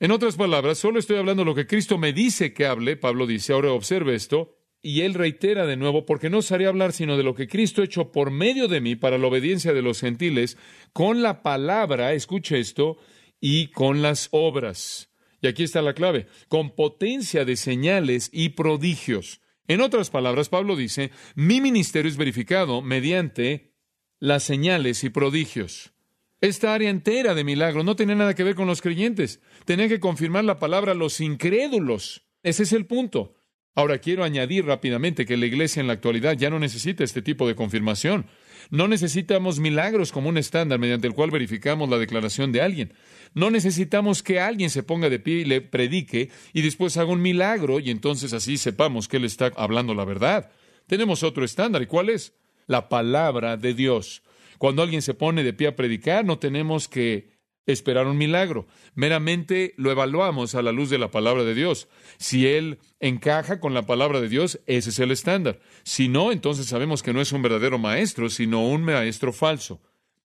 En 0.00 0.12
otras 0.12 0.36
palabras, 0.36 0.78
solo 0.78 0.98
estoy 0.98 1.16
hablando 1.16 1.44
lo 1.44 1.54
que 1.54 1.66
Cristo 1.66 1.98
me 1.98 2.12
dice 2.12 2.52
que 2.52 2.66
hable, 2.66 2.96
Pablo 2.96 3.26
dice, 3.26 3.52
ahora 3.52 3.72
observe 3.72 4.14
esto, 4.14 4.54
y 4.80 5.00
él 5.00 5.14
reitera 5.14 5.66
de 5.66 5.76
nuevo, 5.76 6.06
porque 6.06 6.30
no 6.30 6.40
sabría 6.40 6.68
hablar 6.68 6.92
sino 6.92 7.16
de 7.16 7.24
lo 7.24 7.34
que 7.34 7.48
Cristo 7.48 7.82
ha 7.82 7.84
hecho 7.84 8.12
por 8.12 8.30
medio 8.30 8.68
de 8.68 8.80
mí 8.80 8.94
para 8.94 9.18
la 9.18 9.26
obediencia 9.26 9.72
de 9.72 9.82
los 9.82 10.00
gentiles, 10.00 10.56
con 10.92 11.20
la 11.22 11.42
palabra, 11.42 12.12
escuche 12.12 12.60
esto, 12.60 12.96
y 13.40 13.68
con 13.68 14.02
las 14.02 14.28
obras. 14.30 15.10
Y 15.40 15.48
aquí 15.48 15.64
está 15.64 15.82
la 15.82 15.94
clave, 15.94 16.26
con 16.48 16.74
potencia 16.74 17.44
de 17.44 17.56
señales 17.56 18.30
y 18.32 18.50
prodigios. 18.50 19.40
En 19.66 19.80
otras 19.80 20.10
palabras, 20.10 20.48
Pablo 20.48 20.76
dice, 20.76 21.10
mi 21.34 21.60
ministerio 21.60 22.10
es 22.10 22.16
verificado 22.16 22.82
mediante 22.82 23.74
las 24.18 24.42
señales 24.42 25.04
y 25.04 25.10
prodigios. 25.10 25.92
Esta 26.40 26.72
área 26.72 26.90
entera 26.90 27.34
de 27.34 27.42
milagros 27.42 27.84
no 27.84 27.96
tenía 27.96 28.14
nada 28.14 28.34
que 28.34 28.44
ver 28.44 28.54
con 28.54 28.68
los 28.68 28.80
creyentes. 28.80 29.40
Tenía 29.64 29.88
que 29.88 29.98
confirmar 29.98 30.44
la 30.44 30.58
palabra 30.58 30.92
a 30.92 30.94
los 30.94 31.20
incrédulos. 31.20 32.26
Ese 32.44 32.62
es 32.62 32.72
el 32.72 32.86
punto. 32.86 33.34
Ahora 33.74 33.98
quiero 33.98 34.24
añadir 34.24 34.64
rápidamente 34.64 35.26
que 35.26 35.36
la 35.36 35.46
iglesia 35.46 35.80
en 35.80 35.86
la 35.86 35.92
actualidad 35.92 36.36
ya 36.36 36.50
no 36.50 36.58
necesita 36.58 37.04
este 37.04 37.22
tipo 37.22 37.46
de 37.46 37.54
confirmación. 37.54 38.26
No 38.70 38.86
necesitamos 38.86 39.60
milagros 39.60 40.12
como 40.12 40.28
un 40.28 40.38
estándar 40.38 40.78
mediante 40.78 41.06
el 41.06 41.14
cual 41.14 41.30
verificamos 41.30 41.88
la 41.88 41.98
declaración 41.98 42.52
de 42.52 42.60
alguien. 42.60 42.92
No 43.34 43.50
necesitamos 43.50 44.22
que 44.22 44.40
alguien 44.40 44.70
se 44.70 44.82
ponga 44.82 45.08
de 45.08 45.18
pie 45.18 45.40
y 45.40 45.44
le 45.44 45.60
predique 45.60 46.30
y 46.52 46.62
después 46.62 46.96
haga 46.96 47.12
un 47.12 47.22
milagro 47.22 47.80
y 47.80 47.90
entonces 47.90 48.32
así 48.32 48.58
sepamos 48.58 49.08
que 49.08 49.18
él 49.18 49.24
está 49.24 49.52
hablando 49.56 49.94
la 49.94 50.04
verdad. 50.04 50.50
Tenemos 50.86 51.22
otro 51.22 51.44
estándar. 51.44 51.82
¿Y 51.82 51.86
cuál 51.86 52.08
es? 52.10 52.34
La 52.66 52.88
palabra 52.88 53.56
de 53.56 53.74
Dios. 53.74 54.22
Cuando 54.58 54.82
alguien 54.82 55.02
se 55.02 55.14
pone 55.14 55.42
de 55.42 55.52
pie 55.52 55.68
a 55.68 55.76
predicar, 55.76 56.24
no 56.24 56.38
tenemos 56.38 56.88
que 56.88 57.38
esperar 57.72 58.06
un 58.06 58.18
milagro. 58.18 58.66
Meramente 58.94 59.74
lo 59.76 59.90
evaluamos 59.90 60.54
a 60.54 60.62
la 60.62 60.72
luz 60.72 60.90
de 60.90 60.98
la 60.98 61.10
palabra 61.10 61.44
de 61.44 61.54
Dios. 61.54 61.88
Si 62.18 62.46
él 62.46 62.78
encaja 62.98 63.60
con 63.60 63.74
la 63.74 63.86
palabra 63.86 64.20
de 64.20 64.28
Dios, 64.28 64.60
ese 64.66 64.90
es 64.90 64.98
el 64.98 65.10
estándar. 65.10 65.60
Si 65.84 66.08
no, 66.08 66.32
entonces 66.32 66.66
sabemos 66.66 67.02
que 67.02 67.12
no 67.12 67.20
es 67.20 67.32
un 67.32 67.42
verdadero 67.42 67.78
maestro, 67.78 68.30
sino 68.30 68.66
un 68.66 68.82
maestro 68.82 69.32
falso. 69.32 69.80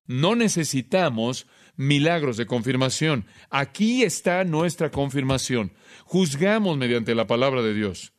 No 0.05 0.35
necesitamos 0.35 1.47
milagros 1.75 2.37
de 2.37 2.45
confirmación. 2.45 3.25
Aquí 3.49 4.03
está 4.03 4.43
nuestra 4.43 4.91
confirmación. 4.91 5.71
Juzgamos 6.05 6.77
mediante 6.77 7.15
la 7.15 7.27
palabra 7.27 7.61
de 7.61 7.73
Dios. 7.73 8.13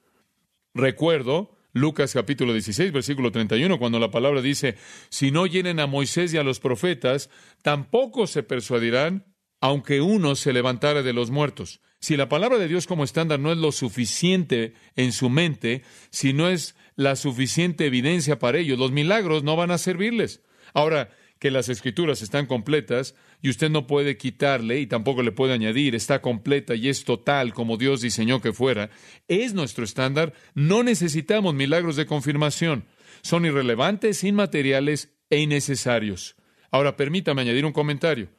Recuerdo 0.75 1.57
Lucas 1.75 2.15
capítulo 2.15 2.53
16, 2.53 2.93
versículo 2.93 3.33
31, 3.33 3.81
cuando 3.81 3.99
la 3.99 4.13
palabra 4.13 4.41
dice, 4.41 4.77
si 5.09 5.33
no 5.33 5.45
llenen 5.45 5.81
a 5.81 5.89
Moisés 5.89 6.33
y 6.33 6.39
a 6.39 6.45
los 6.45 6.61
profetas, 6.61 7.31
tampoco 7.63 8.29
se 8.29 8.45
persuadirán, 8.45 9.27
aunque 9.61 10.01
uno 10.01 10.37
se 10.37 10.53
levantara 10.53 11.03
de 11.03 11.13
los 11.13 11.33
muertos. 11.33 11.81
Si 11.99 12.17
la 12.17 12.29
palabra 12.29 12.59
de 12.59 12.69
Dios 12.69 12.87
como 12.87 13.03
estándar 13.03 13.41
no 13.41 13.51
es 13.51 13.59
lo 13.59 13.73
suficiente 13.73 14.75
en 14.95 15.11
su 15.11 15.31
mente, 15.31 15.83
si 16.11 16.33
no 16.33 16.49
es 16.49 16.77
la 16.95 17.17
suficiente 17.17 17.87
evidencia 17.87 18.39
para 18.39 18.59
ellos, 18.59 18.79
los 18.79 18.93
milagros 18.93 19.43
no 19.43 19.57
van 19.57 19.73
a 19.73 19.79
servirles. 19.79 20.43
Ahora, 20.75 21.11
que 21.45 21.51
las 21.51 21.69
escrituras 21.69 22.23
están 22.23 22.47
completas 22.47 23.15
y 23.43 23.51
usted 23.51 23.69
no 23.69 23.87
puede 23.87 24.17
quitarle 24.17 24.81
y 24.81 24.87
tampoco 24.87 25.23
le 25.23 25.31
puede 25.31 25.53
añadir, 25.53 25.95
está 25.95 26.23
completa 26.23 26.75
y 26.75 26.89
es 26.89 27.05
total 27.05 27.53
como 27.53 27.77
Dios 27.77 28.01
diseñó 28.01 28.41
que 28.41 28.55
fuera, 28.55 28.89
es 29.29 29.53
nuestro 29.53 29.85
estándar, 29.85 30.33
no 30.55 30.83
necesitamos 30.83 31.53
milagros 31.53 31.97
de 31.97 32.07
confirmación, 32.07 32.87
son 33.21 33.45
irrelevantes, 33.45 34.25
inmateriales 34.25 35.13
e 35.29 35.39
innecesarios. 35.41 36.35
Ahora 36.71 36.97
permítame 36.97 37.43
añadir 37.43 37.67
un 37.67 37.73
comentario. 37.73 38.31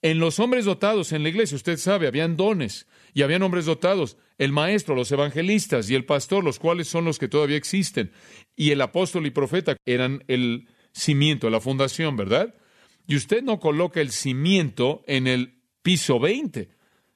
En 0.00 0.18
los 0.18 0.40
hombres 0.40 0.64
dotados 0.64 1.12
en 1.12 1.24
la 1.24 1.28
iglesia, 1.28 1.54
usted 1.54 1.76
sabe, 1.76 2.06
habían 2.06 2.38
dones 2.38 2.86
y 3.12 3.20
habían 3.20 3.42
hombres 3.42 3.66
dotados, 3.66 4.16
el 4.38 4.52
maestro, 4.52 4.94
los 4.94 5.12
evangelistas 5.12 5.90
y 5.90 5.94
el 5.94 6.06
pastor, 6.06 6.42
los 6.42 6.58
cuales 6.58 6.88
son 6.88 7.04
los 7.04 7.18
que 7.18 7.28
todavía 7.28 7.58
existen, 7.58 8.10
y 8.56 8.70
el 8.70 8.80
apóstol 8.80 9.26
y 9.26 9.30
profeta 9.32 9.76
eran 9.84 10.24
el 10.28 10.66
cimiento, 10.92 11.50
la 11.50 11.60
fundación, 11.60 12.16
¿verdad? 12.16 12.54
Y 13.06 13.16
usted 13.16 13.42
no 13.42 13.58
coloca 13.58 14.00
el 14.00 14.10
cimiento 14.10 15.02
en 15.06 15.26
el 15.26 15.54
piso 15.82 16.18
20. 16.18 16.68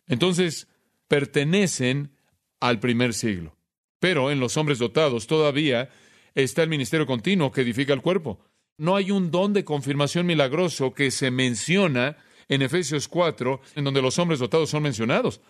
Entonces, 0.06 0.68
pertenecen 1.08 2.12
al 2.60 2.80
primer 2.80 3.12
siglo. 3.12 3.56
Pero 3.98 4.30
en 4.30 4.40
los 4.40 4.56
hombres 4.56 4.78
dotados 4.78 5.26
todavía 5.26 5.90
está 6.34 6.62
el 6.62 6.68
ministerio 6.68 7.06
continuo 7.06 7.52
que 7.52 7.60
edifica 7.60 7.92
el 7.92 8.02
cuerpo. 8.02 8.40
No 8.78 8.96
hay 8.96 9.10
un 9.10 9.30
don 9.30 9.52
de 9.52 9.64
confirmación 9.64 10.26
milagroso 10.26 10.94
que 10.94 11.10
se 11.10 11.30
menciona 11.30 12.16
en 12.48 12.62
Efesios 12.62 13.08
4, 13.08 13.60
en 13.76 13.84
donde 13.84 14.02
los 14.02 14.18
hombres 14.18 14.40
dotados 14.40 14.70
son 14.70 14.82
mencionados. 14.82 15.40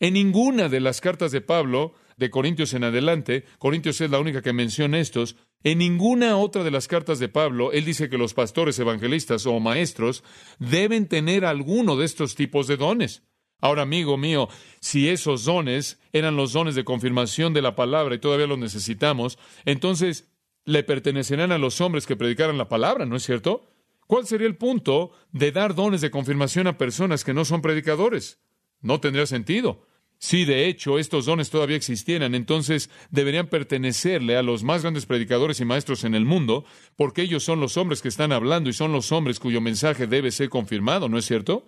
En 0.00 0.14
ninguna 0.14 0.68
de 0.68 0.80
las 0.80 1.00
cartas 1.00 1.32
de 1.32 1.40
Pablo, 1.40 1.94
de 2.16 2.30
Corintios 2.30 2.74
en 2.74 2.84
adelante, 2.84 3.44
Corintios 3.58 4.00
es 4.00 4.10
la 4.10 4.20
única 4.20 4.42
que 4.42 4.52
menciona 4.52 4.98
estos, 4.98 5.36
en 5.64 5.78
ninguna 5.78 6.36
otra 6.36 6.64
de 6.64 6.70
las 6.72 6.88
cartas 6.88 7.18
de 7.18 7.28
Pablo, 7.28 7.72
él 7.72 7.84
dice 7.84 8.08
que 8.08 8.18
los 8.18 8.34
pastores 8.34 8.78
evangelistas 8.78 9.46
o 9.46 9.60
maestros 9.60 10.24
deben 10.58 11.06
tener 11.06 11.44
alguno 11.44 11.96
de 11.96 12.04
estos 12.04 12.34
tipos 12.34 12.66
de 12.66 12.76
dones. 12.76 13.22
Ahora, 13.60 13.82
amigo 13.82 14.16
mío, 14.16 14.48
si 14.80 15.08
esos 15.08 15.44
dones 15.44 16.00
eran 16.12 16.36
los 16.36 16.52
dones 16.52 16.74
de 16.74 16.84
confirmación 16.84 17.54
de 17.54 17.62
la 17.62 17.76
palabra 17.76 18.16
y 18.16 18.18
todavía 18.18 18.48
los 18.48 18.58
necesitamos, 18.58 19.38
entonces 19.64 20.32
le 20.64 20.82
pertenecerán 20.82 21.52
a 21.52 21.58
los 21.58 21.80
hombres 21.80 22.06
que 22.06 22.16
predicaran 22.16 22.58
la 22.58 22.68
palabra, 22.68 23.06
¿no 23.06 23.14
es 23.14 23.22
cierto? 23.22 23.68
¿Cuál 24.08 24.26
sería 24.26 24.48
el 24.48 24.56
punto 24.56 25.12
de 25.30 25.52
dar 25.52 25.76
dones 25.76 26.00
de 26.00 26.10
confirmación 26.10 26.66
a 26.66 26.76
personas 26.76 27.22
que 27.22 27.34
no 27.34 27.44
son 27.44 27.62
predicadores? 27.62 28.40
No 28.80 29.00
tendría 29.00 29.26
sentido. 29.26 29.86
Si 30.22 30.44
de 30.44 30.68
hecho 30.68 31.00
estos 31.00 31.26
dones 31.26 31.50
todavía 31.50 31.74
existieran, 31.74 32.36
entonces 32.36 32.90
deberían 33.10 33.48
pertenecerle 33.48 34.36
a 34.36 34.42
los 34.42 34.62
más 34.62 34.82
grandes 34.82 35.04
predicadores 35.04 35.58
y 35.58 35.64
maestros 35.64 36.04
en 36.04 36.14
el 36.14 36.24
mundo, 36.24 36.64
porque 36.94 37.22
ellos 37.22 37.42
son 37.42 37.58
los 37.58 37.76
hombres 37.76 38.02
que 38.02 38.08
están 38.08 38.30
hablando 38.30 38.70
y 38.70 38.72
son 38.72 38.92
los 38.92 39.10
hombres 39.10 39.40
cuyo 39.40 39.60
mensaje 39.60 40.06
debe 40.06 40.30
ser 40.30 40.48
confirmado, 40.48 41.08
¿no 41.08 41.18
es 41.18 41.24
cierto? 41.24 41.66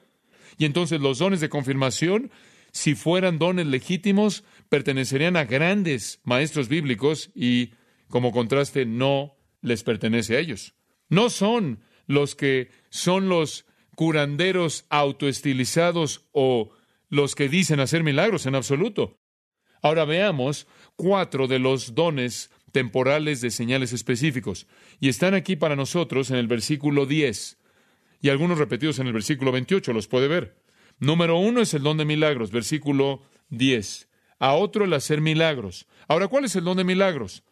Y 0.56 0.66
entonces 0.66 1.00
los 1.00 1.18
dones 1.18 1.40
de 1.40 1.48
confirmación 1.48 2.30
si 2.70 2.94
fueran 2.94 3.40
dones 3.40 3.66
legítimos, 3.66 4.44
pertenecerían 4.68 5.36
a 5.36 5.46
grandes 5.46 6.20
maestros 6.22 6.68
bíblicos 6.68 7.32
y, 7.34 7.70
como 8.08 8.30
contraste, 8.30 8.86
no 8.86 9.36
les 9.62 9.82
pertenece 9.82 10.36
a 10.36 10.38
ellos. 10.38 10.74
No 11.08 11.28
son 11.28 11.80
los 12.06 12.36
que 12.36 12.70
son 12.88 13.28
los 13.28 13.66
curanderos 13.96 14.86
autoestilizados 14.90 16.26
o 16.30 16.70
los 17.08 17.34
que 17.34 17.48
dicen 17.48 17.80
hacer 17.80 18.02
milagros 18.02 18.46
en 18.46 18.54
absoluto. 18.54 19.18
Ahora 19.82 20.04
veamos 20.04 20.66
cuatro 20.96 21.46
de 21.46 21.58
los 21.58 21.94
dones 21.94 22.50
temporales 22.72 23.40
de 23.40 23.50
señales 23.50 23.92
específicos. 23.92 24.66
Y 24.98 25.08
están 25.08 25.34
aquí 25.34 25.56
para 25.56 25.76
nosotros 25.76 26.30
en 26.30 26.36
el 26.36 26.48
versículo 26.48 27.06
10 27.06 27.58
y 28.20 28.30
algunos 28.30 28.58
repetidos 28.58 28.98
en 28.98 29.06
el 29.06 29.12
versículo 29.12 29.52
28, 29.52 29.92
los 29.92 30.08
puede 30.08 30.28
ver. 30.28 30.56
Número 30.98 31.36
uno 31.36 31.60
es 31.60 31.74
el 31.74 31.82
don 31.82 31.98
de 31.98 32.06
milagros, 32.06 32.50
versículo 32.50 33.22
10. 33.50 34.08
A 34.38 34.54
otro 34.54 34.86
el 34.86 34.92
hacer 34.94 35.20
milagros. 35.20 35.86
Ahora, 36.08 36.28
¿cuál 36.28 36.46
es 36.46 36.56
el 36.56 36.64
don 36.64 36.78
de 36.78 36.84
milagros? 36.84 37.44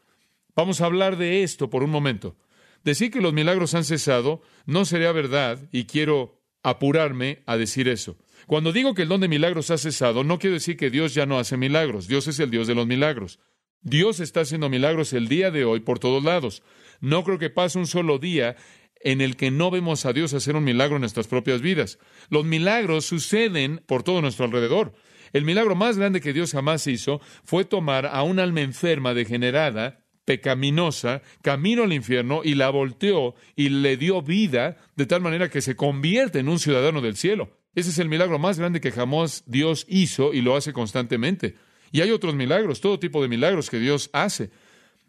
Vamos 0.57 0.81
a 0.81 0.87
hablar 0.87 1.19
de 1.19 1.43
esto 1.43 1.69
por 1.69 1.83
un 1.83 1.91
momento. 1.91 2.37
Decir 2.85 3.11
que 3.11 3.21
los 3.21 3.33
milagros 3.33 3.75
han 3.75 3.85
cesado 3.85 4.41
no 4.65 4.87
sería 4.87 5.13
verdad 5.13 5.59
y 5.73 5.85
quiero 5.85 6.41
apurarme 6.63 7.43
a 7.45 7.59
decir 7.59 7.87
eso. 7.89 8.17
Cuando 8.47 8.73
digo 8.73 8.95
que 8.95 9.03
el 9.03 9.09
don 9.09 9.21
de 9.21 9.29
milagros 9.29 9.71
ha 9.71 9.79
cesado, 9.79 10.25
no 10.25 10.39
quiero 10.39 10.55
decir 10.55 10.77
que 10.77 10.91
Dios 10.91 11.15
ya 11.15 11.27
no 11.27 11.39
hace 11.39 11.57
milagros. 11.57 12.09
Dios 12.09 12.27
es 12.29 12.39
el 12.41 12.51
Dios 12.51 12.67
de 12.67 12.75
los 12.75 12.87
milagros. 12.87 13.39
Dios 13.81 14.21
está 14.21 14.41
haciendo 14.41 14.69
milagros 14.69 15.13
el 15.13 15.29
día 15.29 15.51
de 15.51 15.65
hoy 15.65 15.81
por 15.81 15.99
todos 15.99 16.23
lados. 16.23 16.63
No 17.01 17.25
creo 17.25 17.39
que 17.39 17.51
pase 17.51 17.79
un 17.79 17.87
solo 17.87 18.19
día 18.19 18.57
en 19.01 19.21
el 19.21 19.37
que 19.37 19.51
no 19.51 19.71
vemos 19.71 20.07
a 20.07 20.13
Dios 20.13 20.35
hacer 20.35 20.55
un 20.55 20.65
milagro 20.65 20.97
en 20.97 21.01
nuestras 21.01 21.27
propias 21.27 21.61
vidas. 21.61 21.99
Los 22.31 22.45
milagros 22.45 23.05
suceden 23.05 23.83
por 23.87 24.03
todo 24.03 24.23
nuestro 24.23 24.45
alrededor. 24.45 24.93
El 25.33 25.45
milagro 25.45 25.75
más 25.75 25.99
grande 25.99 26.21
que 26.21 26.33
Dios 26.33 26.53
jamás 26.53 26.87
hizo 26.87 27.21
fue 27.45 27.65
tomar 27.65 28.07
a 28.07 28.23
un 28.23 28.39
alma 28.39 28.61
enferma, 28.61 29.15
degenerada, 29.15 30.05
pecaminosa, 30.25 31.23
camino 31.43 31.83
al 31.83 31.93
infierno 31.93 32.43
y 32.45 32.55
la 32.55 32.71
volteó 32.71 33.35
y 33.57 33.71
le 33.71 33.97
dio 33.97 34.23
vida 34.23 34.77
de 34.95 35.07
tal 35.07 35.21
manera 35.21 35.51
que 35.51 35.63
se 35.63 35.75
convierte 35.75 36.39
en 36.39 36.49
un 36.49 36.59
ciudadano 36.59 37.01
del 37.01 37.17
cielo. 37.17 37.62
Ese 37.75 37.91
es 37.91 37.99
el 37.99 38.09
milagro 38.09 38.39
más 38.39 38.59
grande 38.59 38.81
que 38.81 38.93
jamás 38.93 39.45
Dios 39.47 39.87
hizo 39.89 40.35
y 40.35 40.43
lo 40.43 40.57
hace 40.57 40.73
constantemente. 40.73 41.57
Y 41.91 42.01
hay 42.01 42.11
otros 42.11 42.35
milagros, 42.35 42.81
todo 42.81 42.99
tipo 42.99 43.23
de 43.23 43.29
milagros 43.29 43.71
que 43.71 43.79
Dios 43.79 44.11
hace. 44.13 44.51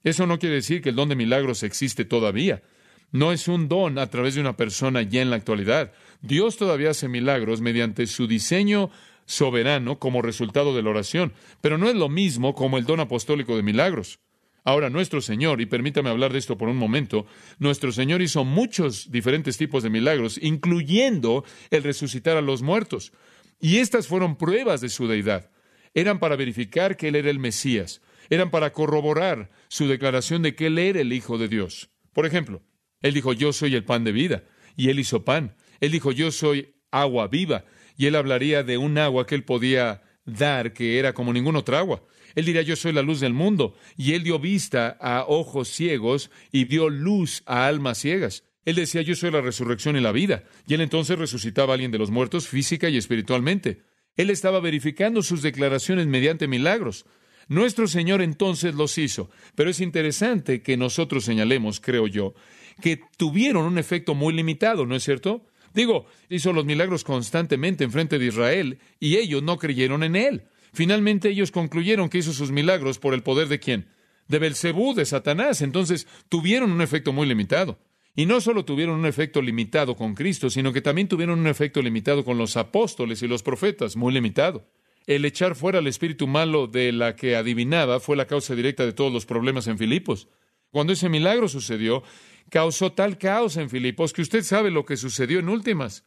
Eso 0.03 0.27
no 0.27 0.39
quiere 0.39 0.55
decir 0.55 0.81
que 0.81 0.89
el 0.89 0.95
don 0.95 1.09
de 1.09 1.15
milagros 1.15 1.63
existe 1.63 2.05
todavía. 2.05 2.61
No 3.11 3.31
es 3.31 3.47
un 3.47 3.67
don 3.67 3.99
a 3.99 4.07
través 4.09 4.35
de 4.35 4.41
una 4.41 4.57
persona 4.57 5.01
ya 5.01 5.21
en 5.21 5.29
la 5.29 5.35
actualidad. 5.35 5.93
Dios 6.21 6.57
todavía 6.57 6.91
hace 6.91 7.07
milagros 7.07 7.61
mediante 7.61 8.07
su 8.07 8.27
diseño 8.27 8.89
soberano 9.25 9.99
como 9.99 10.21
resultado 10.21 10.75
de 10.75 10.83
la 10.83 10.89
oración, 10.89 11.33
pero 11.61 11.77
no 11.77 11.89
es 11.89 11.95
lo 11.95 12.09
mismo 12.09 12.55
como 12.55 12.77
el 12.77 12.85
don 12.85 12.99
apostólico 12.99 13.55
de 13.55 13.63
milagros. 13.63 14.19
Ahora, 14.63 14.89
nuestro 14.89 15.21
Señor, 15.21 15.61
y 15.61 15.65
permítame 15.65 16.09
hablar 16.09 16.31
de 16.31 16.39
esto 16.39 16.57
por 16.57 16.69
un 16.69 16.77
momento, 16.77 17.25
nuestro 17.59 17.91
Señor 17.91 18.21
hizo 18.21 18.45
muchos 18.45 19.11
diferentes 19.11 19.57
tipos 19.57 19.83
de 19.83 19.89
milagros, 19.89 20.39
incluyendo 20.41 21.43
el 21.69 21.83
resucitar 21.83 22.37
a 22.37 22.41
los 22.41 22.61
muertos. 22.61 23.11
Y 23.59 23.77
estas 23.77 24.07
fueron 24.07 24.37
pruebas 24.37 24.81
de 24.81 24.89
su 24.89 25.07
deidad. 25.07 25.51
Eran 25.93 26.19
para 26.19 26.35
verificar 26.35 26.97
que 26.97 27.09
Él 27.09 27.15
era 27.15 27.29
el 27.29 27.39
Mesías, 27.39 28.01
eran 28.29 28.51
para 28.51 28.71
corroborar 28.71 29.51
su 29.67 29.87
declaración 29.87 30.41
de 30.41 30.55
que 30.55 30.67
Él 30.67 30.79
era 30.79 31.01
el 31.01 31.13
Hijo 31.13 31.37
de 31.37 31.47
Dios. 31.49 31.89
Por 32.13 32.25
ejemplo, 32.25 32.61
él 33.03 33.13
dijo, 33.13 33.33
yo 33.33 33.53
soy 33.53 33.75
el 33.75 33.83
pan 33.83 34.03
de 34.03 34.11
vida. 34.11 34.43
Y 34.75 34.89
él 34.89 34.99
hizo 34.99 35.23
pan. 35.23 35.55
Él 35.81 35.91
dijo, 35.91 36.11
yo 36.11 36.31
soy 36.31 36.75
agua 36.89 37.27
viva. 37.27 37.65
Y 37.97 38.07
él 38.07 38.15
hablaría 38.15 38.63
de 38.63 38.79
un 38.79 38.97
agua 38.97 39.27
que 39.27 39.35
él 39.35 39.43
podía 39.43 40.01
dar 40.25 40.73
que 40.73 40.97
era 40.97 41.13
como 41.13 41.33
ningún 41.33 41.57
otra 41.57 41.79
agua. 41.79 42.01
Él 42.35 42.45
diría, 42.45 42.61
yo 42.61 42.75
soy 42.75 42.93
la 42.93 43.01
luz 43.01 43.19
del 43.19 43.33
mundo. 43.33 43.75
Y 43.97 44.13
él 44.13 44.23
dio 44.23 44.39
vista 44.39 44.97
a 44.99 45.25
ojos 45.27 45.69
ciegos 45.69 46.31
y 46.51 46.65
dio 46.65 46.89
luz 46.89 47.43
a 47.45 47.67
almas 47.67 47.99
ciegas. 47.99 48.43
Él 48.65 48.75
decía, 48.75 49.01
yo 49.01 49.15
soy 49.15 49.31
la 49.31 49.41
resurrección 49.41 49.95
y 49.97 50.01
la 50.01 50.11
vida. 50.11 50.43
Y 50.67 50.73
él 50.73 50.81
entonces 50.81 51.19
resucitaba 51.19 51.73
a 51.73 51.75
alguien 51.75 51.91
de 51.91 51.97
los 51.97 52.11
muertos 52.11 52.47
física 52.47 52.89
y 52.89 52.97
espiritualmente. 52.97 53.81
Él 54.15 54.29
estaba 54.29 54.59
verificando 54.59 55.21
sus 55.21 55.41
declaraciones 55.41 56.07
mediante 56.07 56.47
milagros. 56.47 57.05
Nuestro 57.47 57.87
Señor 57.87 58.21
entonces 58.21 58.75
los 58.75 58.97
hizo. 58.97 59.29
Pero 59.55 59.69
es 59.69 59.81
interesante 59.81 60.61
que 60.61 60.77
nosotros 60.77 61.25
señalemos, 61.25 61.79
creo 61.79 62.07
yo, 62.07 62.33
que 62.81 63.01
tuvieron 63.17 63.65
un 63.65 63.77
efecto 63.77 64.15
muy 64.15 64.33
limitado, 64.33 64.85
¿no 64.85 64.95
es 64.95 65.03
cierto? 65.03 65.45
Digo, 65.73 66.05
hizo 66.29 66.53
los 66.53 66.65
milagros 66.65 67.03
constantemente 67.03 67.83
en 67.83 67.91
frente 67.91 68.19
de 68.19 68.27
Israel 68.27 68.79
y 68.99 69.17
ellos 69.17 69.41
no 69.41 69.57
creyeron 69.57 70.03
en 70.03 70.15
él. 70.15 70.43
Finalmente 70.73 71.29
ellos 71.29 71.51
concluyeron 71.51 72.09
que 72.09 72.17
hizo 72.17 72.33
sus 72.33 72.51
milagros 72.51 72.99
por 72.99 73.13
el 73.13 73.23
poder 73.23 73.47
de 73.47 73.59
quién? 73.59 73.87
De 74.27 74.39
Belcebú, 74.39 74.93
de 74.93 75.05
Satanás. 75.05 75.61
Entonces 75.61 76.07
tuvieron 76.29 76.71
un 76.71 76.81
efecto 76.81 77.13
muy 77.13 77.27
limitado. 77.27 77.79
Y 78.15 78.25
no 78.25 78.41
solo 78.41 78.65
tuvieron 78.65 78.99
un 78.99 79.05
efecto 79.05 79.41
limitado 79.41 79.95
con 79.95 80.13
Cristo, 80.13 80.49
sino 80.49 80.73
que 80.73 80.81
también 80.81 81.07
tuvieron 81.07 81.39
un 81.39 81.47
efecto 81.47 81.81
limitado 81.81 82.23
con 82.23 82.37
los 82.37 82.57
apóstoles 82.57 83.21
y 83.23 83.27
los 83.27 83.41
profetas, 83.41 83.95
muy 83.95 84.13
limitado. 84.13 84.67
El 85.05 85.25
echar 85.25 85.55
fuera 85.55 85.79
al 85.79 85.87
espíritu 85.87 86.27
malo 86.27 86.67
de 86.67 86.91
la 86.91 87.15
que 87.15 87.35
adivinaba 87.35 87.99
fue 87.99 88.15
la 88.15 88.27
causa 88.27 88.55
directa 88.55 88.85
de 88.85 88.93
todos 88.93 89.11
los 89.11 89.25
problemas 89.25 89.67
en 89.67 89.77
Filipos. 89.77 90.27
Cuando 90.71 90.93
ese 90.93 91.09
milagro 91.09 91.47
sucedió, 91.47 92.03
causó 92.49 92.93
tal 92.93 93.17
caos 93.17 93.57
en 93.57 93.69
Filipos 93.69 94.13
que 94.13 94.21
usted 94.21 94.43
sabe 94.43 94.71
lo 94.71 94.85
que 94.85 94.97
sucedió 94.97 95.39
en 95.39 95.49
últimas. 95.49 96.05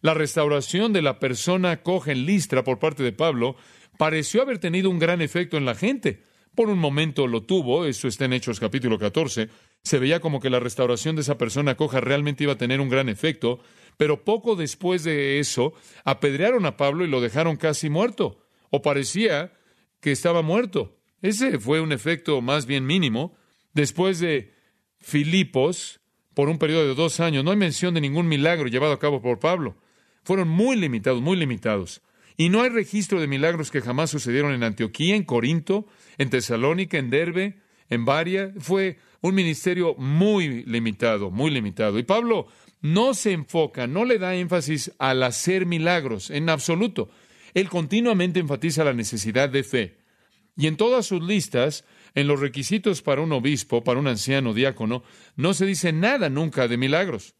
La 0.00 0.14
restauración 0.14 0.92
de 0.92 1.02
la 1.02 1.18
persona 1.18 1.82
coja 1.82 2.12
en 2.12 2.24
Listra 2.24 2.62
por 2.62 2.78
parte 2.78 3.02
de 3.02 3.12
Pablo 3.12 3.56
pareció 3.98 4.40
haber 4.40 4.58
tenido 4.58 4.88
un 4.88 4.98
gran 4.98 5.20
efecto 5.20 5.58
en 5.58 5.66
la 5.66 5.74
gente. 5.74 6.24
Por 6.54 6.70
un 6.70 6.78
momento 6.78 7.26
lo 7.26 7.42
tuvo, 7.42 7.84
eso 7.84 8.08
está 8.08 8.24
en 8.24 8.32
Hechos 8.32 8.58
capítulo 8.58 8.98
14. 8.98 9.50
Se 9.82 9.98
veía 9.98 10.20
como 10.20 10.40
que 10.40 10.48
la 10.48 10.58
restauración 10.58 11.14
de 11.14 11.22
esa 11.22 11.36
persona 11.36 11.76
coja 11.76 12.00
realmente 12.00 12.44
iba 12.44 12.54
a 12.54 12.58
tener 12.58 12.80
un 12.80 12.88
gran 12.88 13.10
efecto, 13.10 13.60
pero 13.98 14.24
poco 14.24 14.56
después 14.56 15.04
de 15.04 15.38
eso 15.38 15.74
apedrearon 16.04 16.64
a 16.64 16.78
Pablo 16.78 17.04
y 17.04 17.08
lo 17.08 17.20
dejaron 17.20 17.56
casi 17.56 17.90
muerto, 17.90 18.40
o 18.70 18.80
parecía 18.80 19.52
que 20.00 20.12
estaba 20.12 20.40
muerto. 20.40 20.96
Ese 21.20 21.58
fue 21.58 21.82
un 21.82 21.92
efecto 21.92 22.40
más 22.40 22.64
bien 22.64 22.86
mínimo. 22.86 23.36
Después 23.74 24.18
de 24.20 24.54
Filipos 24.98 26.00
por 26.38 26.48
un 26.48 26.58
periodo 26.58 26.86
de 26.86 26.94
dos 26.94 27.18
años. 27.18 27.42
No 27.42 27.50
hay 27.50 27.56
mención 27.56 27.94
de 27.94 28.00
ningún 28.00 28.28
milagro 28.28 28.68
llevado 28.68 28.92
a 28.92 29.00
cabo 29.00 29.20
por 29.20 29.40
Pablo. 29.40 29.76
Fueron 30.22 30.46
muy 30.46 30.76
limitados, 30.76 31.20
muy 31.20 31.36
limitados. 31.36 32.00
Y 32.40 32.50
no 32.50 32.62
hay 32.62 32.70
registro 32.70 33.20
de 33.20 33.26
milagros 33.26 33.72
que 33.72 33.80
jamás 33.80 34.10
sucedieron 34.10 34.52
en 34.52 34.62
Antioquía, 34.62 35.16
en 35.16 35.24
Corinto, 35.24 35.86
en 36.18 36.30
Tesalónica, 36.30 36.96
en 36.96 37.10
Derbe, 37.10 37.58
en 37.90 38.04
Varia. 38.04 38.54
Fue 38.60 38.98
un 39.20 39.34
ministerio 39.34 39.96
muy 39.96 40.62
limitado, 40.62 41.32
muy 41.32 41.50
limitado. 41.50 41.98
Y 41.98 42.04
Pablo 42.04 42.46
no 42.80 43.14
se 43.14 43.32
enfoca, 43.32 43.88
no 43.88 44.04
le 44.04 44.20
da 44.20 44.36
énfasis 44.36 44.92
al 45.00 45.24
hacer 45.24 45.66
milagros 45.66 46.30
en 46.30 46.48
absoluto. 46.48 47.10
Él 47.54 47.68
continuamente 47.68 48.38
enfatiza 48.38 48.84
la 48.84 48.94
necesidad 48.94 49.48
de 49.48 49.64
fe. 49.64 49.98
Y 50.56 50.68
en 50.68 50.76
todas 50.76 51.06
sus 51.06 51.20
listas 51.20 51.84
en 52.14 52.28
los 52.28 52.38
requisitos 52.38 53.02
para 53.02 53.20
un 53.20 53.32
obispo, 53.32 53.82
para 53.82 53.98
un 53.98 54.06
anciano 54.06 54.54
diácono, 54.54 55.02
no 55.34 55.54
se 55.54 55.66
dice 55.66 55.92
nada 55.92 56.30
nunca 56.30 56.68
de 56.68 56.76
milagros. 56.76 57.34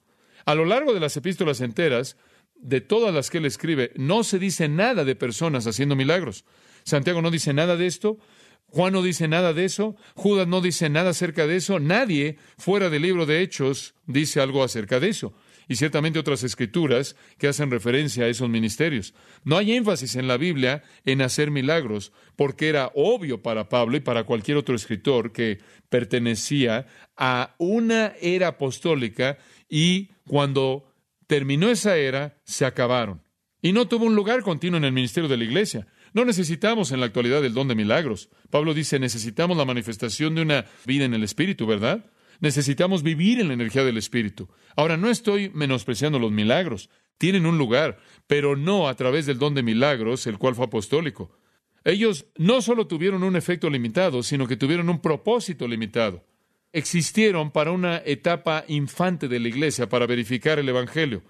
A 0.44 0.56
lo 0.56 0.64
largo 0.64 0.92
de 0.92 1.00
las 1.00 1.16
epístolas 1.16 1.60
enteras, 1.60 2.16
de 2.58 2.80
todas 2.80 3.14
las 3.14 3.30
que 3.30 3.38
él 3.38 3.46
escribe, 3.46 3.92
no 3.96 4.24
se 4.24 4.38
dice 4.38 4.68
nada 4.68 5.04
de 5.04 5.16
personas 5.16 5.66
haciendo 5.66 5.96
milagros. 5.96 6.44
Santiago 6.84 7.22
no 7.22 7.30
dice 7.30 7.52
nada 7.52 7.76
de 7.76 7.86
esto, 7.86 8.18
Juan 8.66 8.92
no 8.92 9.02
dice 9.02 9.28
nada 9.28 9.52
de 9.52 9.64
eso, 9.64 9.96
Judas 10.14 10.46
no 10.46 10.60
dice 10.60 10.90
nada 10.90 11.10
acerca 11.10 11.46
de 11.46 11.56
eso, 11.56 11.78
nadie 11.78 12.36
fuera 12.58 12.90
del 12.90 13.02
libro 13.02 13.24
de 13.24 13.40
Hechos 13.40 13.94
dice 14.06 14.40
algo 14.40 14.62
acerca 14.62 15.00
de 15.00 15.08
eso 15.08 15.34
y 15.68 15.76
ciertamente 15.76 16.18
otras 16.18 16.42
escrituras 16.42 17.14
que 17.36 17.46
hacen 17.46 17.70
referencia 17.70 18.24
a 18.24 18.28
esos 18.28 18.48
ministerios. 18.48 19.14
No 19.44 19.58
hay 19.58 19.72
énfasis 19.72 20.16
en 20.16 20.26
la 20.26 20.38
Biblia 20.38 20.82
en 21.04 21.20
hacer 21.20 21.50
milagros, 21.50 22.12
porque 22.36 22.68
era 22.68 22.90
obvio 22.94 23.42
para 23.42 23.68
Pablo 23.68 23.98
y 23.98 24.00
para 24.00 24.24
cualquier 24.24 24.56
otro 24.56 24.74
escritor 24.74 25.30
que 25.30 25.58
pertenecía 25.90 26.86
a 27.16 27.54
una 27.58 28.14
era 28.20 28.48
apostólica 28.48 29.38
y 29.68 30.10
cuando 30.26 30.87
terminó 31.28 31.70
esa 31.70 31.96
era, 31.96 32.40
se 32.42 32.64
acabaron. 32.64 33.22
Y 33.62 33.72
no 33.72 33.86
tuvo 33.86 34.06
un 34.06 34.16
lugar 34.16 34.42
continuo 34.42 34.78
en 34.78 34.84
el 34.84 34.92
ministerio 34.92 35.28
de 35.28 35.36
la 35.36 35.44
iglesia. 35.44 35.86
No 36.12 36.24
necesitamos 36.24 36.90
en 36.90 37.00
la 37.00 37.06
actualidad 37.06 37.44
el 37.44 37.54
don 37.54 37.68
de 37.68 37.74
milagros. 37.76 38.30
Pablo 38.50 38.74
dice, 38.74 38.98
necesitamos 38.98 39.56
la 39.56 39.64
manifestación 39.64 40.34
de 40.34 40.42
una 40.42 40.64
vida 40.86 41.04
en 41.04 41.14
el 41.14 41.22
Espíritu, 41.22 41.66
¿verdad? 41.66 42.04
Necesitamos 42.40 43.02
vivir 43.02 43.40
en 43.40 43.48
la 43.48 43.54
energía 43.54 43.84
del 43.84 43.98
Espíritu. 43.98 44.48
Ahora, 44.74 44.96
no 44.96 45.10
estoy 45.10 45.50
menospreciando 45.50 46.18
los 46.18 46.32
milagros. 46.32 46.88
Tienen 47.18 47.46
un 47.46 47.58
lugar, 47.58 47.98
pero 48.26 48.56
no 48.56 48.88
a 48.88 48.94
través 48.94 49.26
del 49.26 49.38
don 49.38 49.54
de 49.54 49.62
milagros, 49.62 50.26
el 50.26 50.38
cual 50.38 50.54
fue 50.54 50.66
apostólico. 50.66 51.36
Ellos 51.84 52.26
no 52.36 52.62
solo 52.62 52.86
tuvieron 52.86 53.22
un 53.22 53.36
efecto 53.36 53.68
limitado, 53.68 54.22
sino 54.22 54.46
que 54.46 54.56
tuvieron 54.56 54.88
un 54.88 55.00
propósito 55.00 55.66
limitado. 55.66 56.24
Existieron 56.72 57.50
para 57.50 57.72
una 57.72 58.02
etapa 58.04 58.64
infante 58.68 59.28
de 59.28 59.40
la 59.40 59.48
iglesia 59.48 59.88
para 59.88 60.06
verificar 60.06 60.58
el 60.58 60.68
Evangelio. 60.68 61.22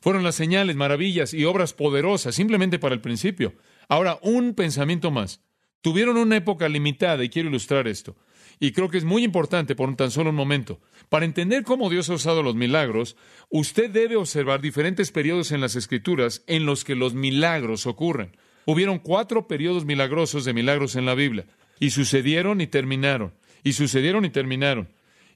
Fueron 0.00 0.22
las 0.22 0.34
señales, 0.34 0.76
maravillas 0.76 1.32
y 1.32 1.44
obras 1.44 1.72
poderosas 1.72 2.34
simplemente 2.34 2.78
para 2.78 2.94
el 2.94 3.00
principio. 3.00 3.54
Ahora, 3.88 4.18
un 4.22 4.54
pensamiento 4.54 5.10
más. 5.10 5.40
Tuvieron 5.80 6.16
una 6.16 6.36
época 6.36 6.68
limitada 6.68 7.24
y 7.24 7.28
quiero 7.28 7.48
ilustrar 7.48 7.88
esto. 7.88 8.16
Y 8.60 8.72
creo 8.72 8.88
que 8.88 8.98
es 8.98 9.04
muy 9.04 9.24
importante 9.24 9.74
por 9.74 9.94
tan 9.96 10.10
solo 10.10 10.30
un 10.30 10.36
momento. 10.36 10.80
Para 11.08 11.24
entender 11.24 11.64
cómo 11.64 11.90
Dios 11.90 12.10
ha 12.10 12.14
usado 12.14 12.42
los 12.42 12.54
milagros, 12.54 13.16
usted 13.48 13.90
debe 13.90 14.16
observar 14.16 14.60
diferentes 14.60 15.10
periodos 15.10 15.52
en 15.52 15.60
las 15.60 15.74
Escrituras 15.74 16.44
en 16.46 16.66
los 16.66 16.84
que 16.84 16.94
los 16.94 17.14
milagros 17.14 17.86
ocurren. 17.86 18.36
Hubieron 18.66 18.98
cuatro 18.98 19.48
periodos 19.48 19.84
milagrosos 19.84 20.44
de 20.44 20.52
milagros 20.52 20.94
en 20.96 21.06
la 21.06 21.14
Biblia. 21.14 21.46
Y 21.80 21.90
sucedieron 21.90 22.60
y 22.60 22.68
terminaron. 22.68 23.34
Y 23.62 23.74
sucedieron 23.74 24.24
y 24.24 24.30
terminaron. 24.30 24.88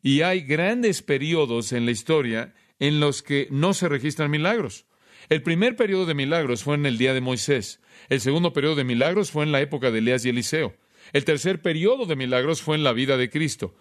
Y 0.02 0.22
hay 0.22 0.42
grandes 0.42 1.02
periodos 1.02 1.72
en 1.72 1.84
la 1.84 1.90
historia 1.90 2.54
en 2.78 3.00
los 3.00 3.22
que 3.22 3.48
no 3.50 3.74
se 3.74 3.88
registran 3.88 4.30
milagros. 4.30 4.86
El 5.28 5.42
primer 5.42 5.76
periodo 5.76 6.06
de 6.06 6.14
milagros 6.14 6.62
fue 6.62 6.76
en 6.76 6.86
el 6.86 6.98
día 6.98 7.14
de 7.14 7.20
Moisés. 7.20 7.80
El 8.08 8.20
segundo 8.20 8.52
periodo 8.52 8.76
de 8.76 8.84
milagros 8.84 9.30
fue 9.30 9.44
en 9.44 9.52
la 9.52 9.60
época 9.60 9.90
de 9.90 9.98
Elías 9.98 10.24
y 10.24 10.28
Eliseo. 10.28 10.76
El 11.12 11.24
tercer 11.24 11.62
periodo 11.62 12.06
de 12.06 12.16
milagros 12.16 12.62
fue 12.62 12.76
en 12.76 12.84
la 12.84 12.92
vida 12.92 13.16
de 13.16 13.30
Cristo. 13.30 13.74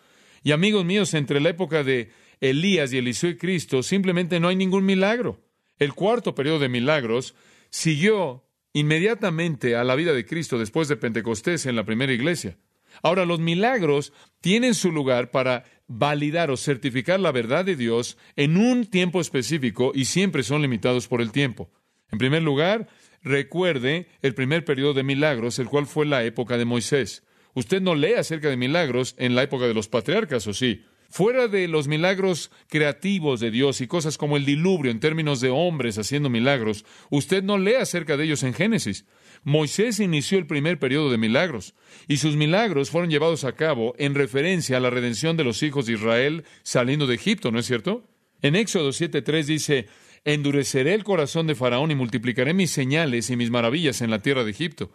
Y 0.44 0.52
amigos 0.52 0.86
míos, 0.86 1.14
entre 1.14 1.40
la 1.40 1.50
época 1.50 1.84
de 1.84 2.12
Elías 2.40 2.94
y 2.94 2.98
Eliseo 2.98 3.32
y 3.32 3.38
Cristo, 3.38 3.84
simplemente 3.84 4.40
no 4.40 4.48
hay 4.48 4.56
ningún 4.56 4.86
milagro. 4.86 5.42
El 5.78 5.94
cuarto 5.94 6.36
periodo 6.36 6.60
de 6.60 6.70
milagros 6.70 7.36
siguió 7.70 8.46
inmediatamente 8.74 9.76
a 9.76 9.84
la 9.84 9.96
vida 9.96 10.14
de 10.14 10.26
Cristo 10.26 10.58
después 10.58 10.88
de 10.88 10.98
Pentecostés 10.98 11.66
en 11.66 11.76
la 11.76 11.86
primera 11.86 12.14
iglesia. 12.14 12.58
Ahora, 13.04 13.26
los 13.26 13.40
milagros 13.40 14.14
tienen 14.42 14.74
su 14.74 14.92
lugar 14.92 15.32
para 15.32 15.64
validar 15.88 16.52
o 16.52 16.58
certificar 16.58 17.20
la 17.20 17.32
verdad 17.32 17.66
de 17.66 17.76
Dios 17.76 18.18
en 18.36 18.58
un 18.58 18.86
tiempo 18.86 19.22
específico 19.22 19.92
y 19.94 20.06
siempre 20.06 20.44
son 20.44 20.62
limitados 20.62 21.08
por 21.08 21.22
el 21.22 21.32
tiempo. 21.32 21.70
En 22.12 22.18
primer 22.18 22.44
lugar, 22.44 22.88
recuerde 23.22 24.08
el 24.22 24.34
primer 24.34 24.66
periodo 24.66 24.94
de 24.94 25.04
milagros, 25.04 25.60
el 25.60 25.68
cual 25.68 25.86
fue 25.86 26.06
la 26.06 26.24
época 26.24 26.58
de 26.58 26.66
Moisés. 26.66 27.24
Usted 27.54 27.82
no 27.82 27.96
lee 27.96 28.14
acerca 28.14 28.50
de 28.50 28.58
milagros 28.58 29.16
en 29.18 29.36
la 29.36 29.44
época 29.44 29.66
de 29.66 29.74
los 29.74 29.88
patriarcas, 29.88 30.46
¿o 30.48 30.54
sí? 30.54 30.84
Fuera 31.10 31.48
de 31.48 31.68
los 31.68 31.88
milagros 31.88 32.52
creativos 32.68 33.40
de 33.40 33.52
Dios 33.52 33.80
y 33.80 33.88
cosas 33.88 34.18
como 34.18 34.38
el 34.38 34.46
diluvio 34.46 34.92
en 34.92 35.00
términos 35.00 35.40
de 35.40 35.50
hombres 35.50 35.98
haciendo 35.98 36.30
milagros, 36.30 36.86
usted 37.10 37.44
no 37.44 37.58
lee 37.58 37.76
acerca 37.76 38.18
de 38.18 38.26
ellos 38.26 38.44
en 38.44 38.54
Génesis. 38.54 39.06
Moisés 39.46 40.00
inició 40.00 40.40
el 40.40 40.48
primer 40.48 40.80
periodo 40.80 41.12
de 41.12 41.20
milagros, 41.20 41.76
y 42.08 42.18
sus 42.18 42.36
milagros 42.36 42.90
fueron 42.90 43.12
llevados 43.12 43.44
a 43.44 43.54
cabo 43.54 43.94
en 44.00 44.16
referencia 44.16 44.78
a 44.78 44.80
la 44.80 44.90
redención 44.90 45.38
de 45.38 45.44
los 45.44 45.62
hijos 45.62 45.86
de 45.86 45.94
Israel 45.94 46.44
saliendo 46.64 47.06
de 47.06 47.14
Egipto, 47.14 47.52
¿no 47.52 47.60
es 47.60 47.68
cierto? 47.68 48.04
En 48.42 48.56
Éxodo 48.56 48.90
7:3 48.90 49.46
dice, 49.46 49.86
endureceré 50.24 50.96
el 50.96 51.04
corazón 51.04 51.46
de 51.46 51.54
Faraón 51.54 51.92
y 51.92 51.96
multiplicaré 51.96 52.56
mis 52.56 52.72
señales 52.72 53.30
y 53.30 53.36
mis 53.36 53.52
maravillas 53.52 54.02
en 54.02 54.10
la 54.10 54.24
tierra 54.24 54.44
de 54.44 54.50
Egipto. 54.50 54.92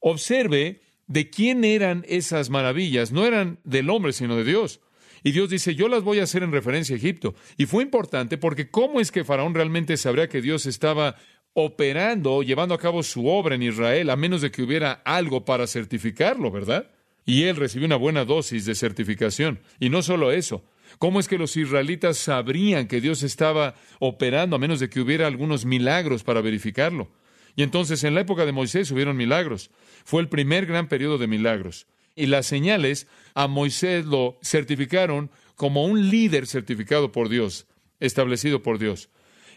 Observe 0.00 0.80
de 1.06 1.30
quién 1.30 1.62
eran 1.62 2.04
esas 2.08 2.50
maravillas, 2.50 3.12
no 3.12 3.24
eran 3.24 3.60
del 3.62 3.88
hombre, 3.88 4.12
sino 4.12 4.36
de 4.36 4.42
Dios. 4.42 4.80
Y 5.22 5.30
Dios 5.30 5.48
dice, 5.48 5.76
yo 5.76 5.88
las 5.88 6.02
voy 6.02 6.18
a 6.18 6.24
hacer 6.24 6.42
en 6.42 6.50
referencia 6.50 6.96
a 6.96 6.98
Egipto. 6.98 7.36
Y 7.56 7.66
fue 7.66 7.84
importante 7.84 8.38
porque 8.38 8.68
¿cómo 8.70 9.00
es 9.00 9.12
que 9.12 9.24
Faraón 9.24 9.54
realmente 9.54 9.96
sabría 9.96 10.28
que 10.28 10.42
Dios 10.42 10.66
estaba 10.66 11.14
operando, 11.54 12.42
llevando 12.42 12.74
a 12.74 12.78
cabo 12.78 13.02
su 13.02 13.26
obra 13.26 13.54
en 13.54 13.62
Israel, 13.62 14.10
a 14.10 14.16
menos 14.16 14.40
de 14.40 14.50
que 14.50 14.62
hubiera 14.62 15.02
algo 15.04 15.44
para 15.44 15.66
certificarlo, 15.66 16.50
¿verdad? 16.50 16.90
Y 17.24 17.44
él 17.44 17.56
recibió 17.56 17.86
una 17.86 17.96
buena 17.96 18.24
dosis 18.24 18.64
de 18.64 18.74
certificación. 18.74 19.60
Y 19.78 19.88
no 19.90 20.02
solo 20.02 20.32
eso, 20.32 20.64
¿cómo 20.98 21.20
es 21.20 21.28
que 21.28 21.38
los 21.38 21.56
israelitas 21.56 22.16
sabrían 22.16 22.88
que 22.88 23.00
Dios 23.00 23.22
estaba 23.22 23.74
operando 23.98 24.56
a 24.56 24.58
menos 24.58 24.80
de 24.80 24.88
que 24.88 25.00
hubiera 25.00 25.26
algunos 25.26 25.64
milagros 25.64 26.24
para 26.24 26.40
verificarlo? 26.40 27.08
Y 27.54 27.62
entonces 27.62 28.02
en 28.04 28.14
la 28.14 28.22
época 28.22 28.46
de 28.46 28.52
Moisés 28.52 28.90
hubieron 28.90 29.16
milagros. 29.16 29.70
Fue 30.04 30.22
el 30.22 30.28
primer 30.28 30.66
gran 30.66 30.88
periodo 30.88 31.18
de 31.18 31.26
milagros. 31.26 31.86
Y 32.16 32.26
las 32.26 32.46
señales 32.46 33.06
a 33.34 33.46
Moisés 33.46 34.06
lo 34.06 34.38
certificaron 34.42 35.30
como 35.54 35.84
un 35.84 36.10
líder 36.10 36.46
certificado 36.46 37.12
por 37.12 37.28
Dios, 37.28 37.66
establecido 38.00 38.62
por 38.62 38.78
Dios. 38.78 39.10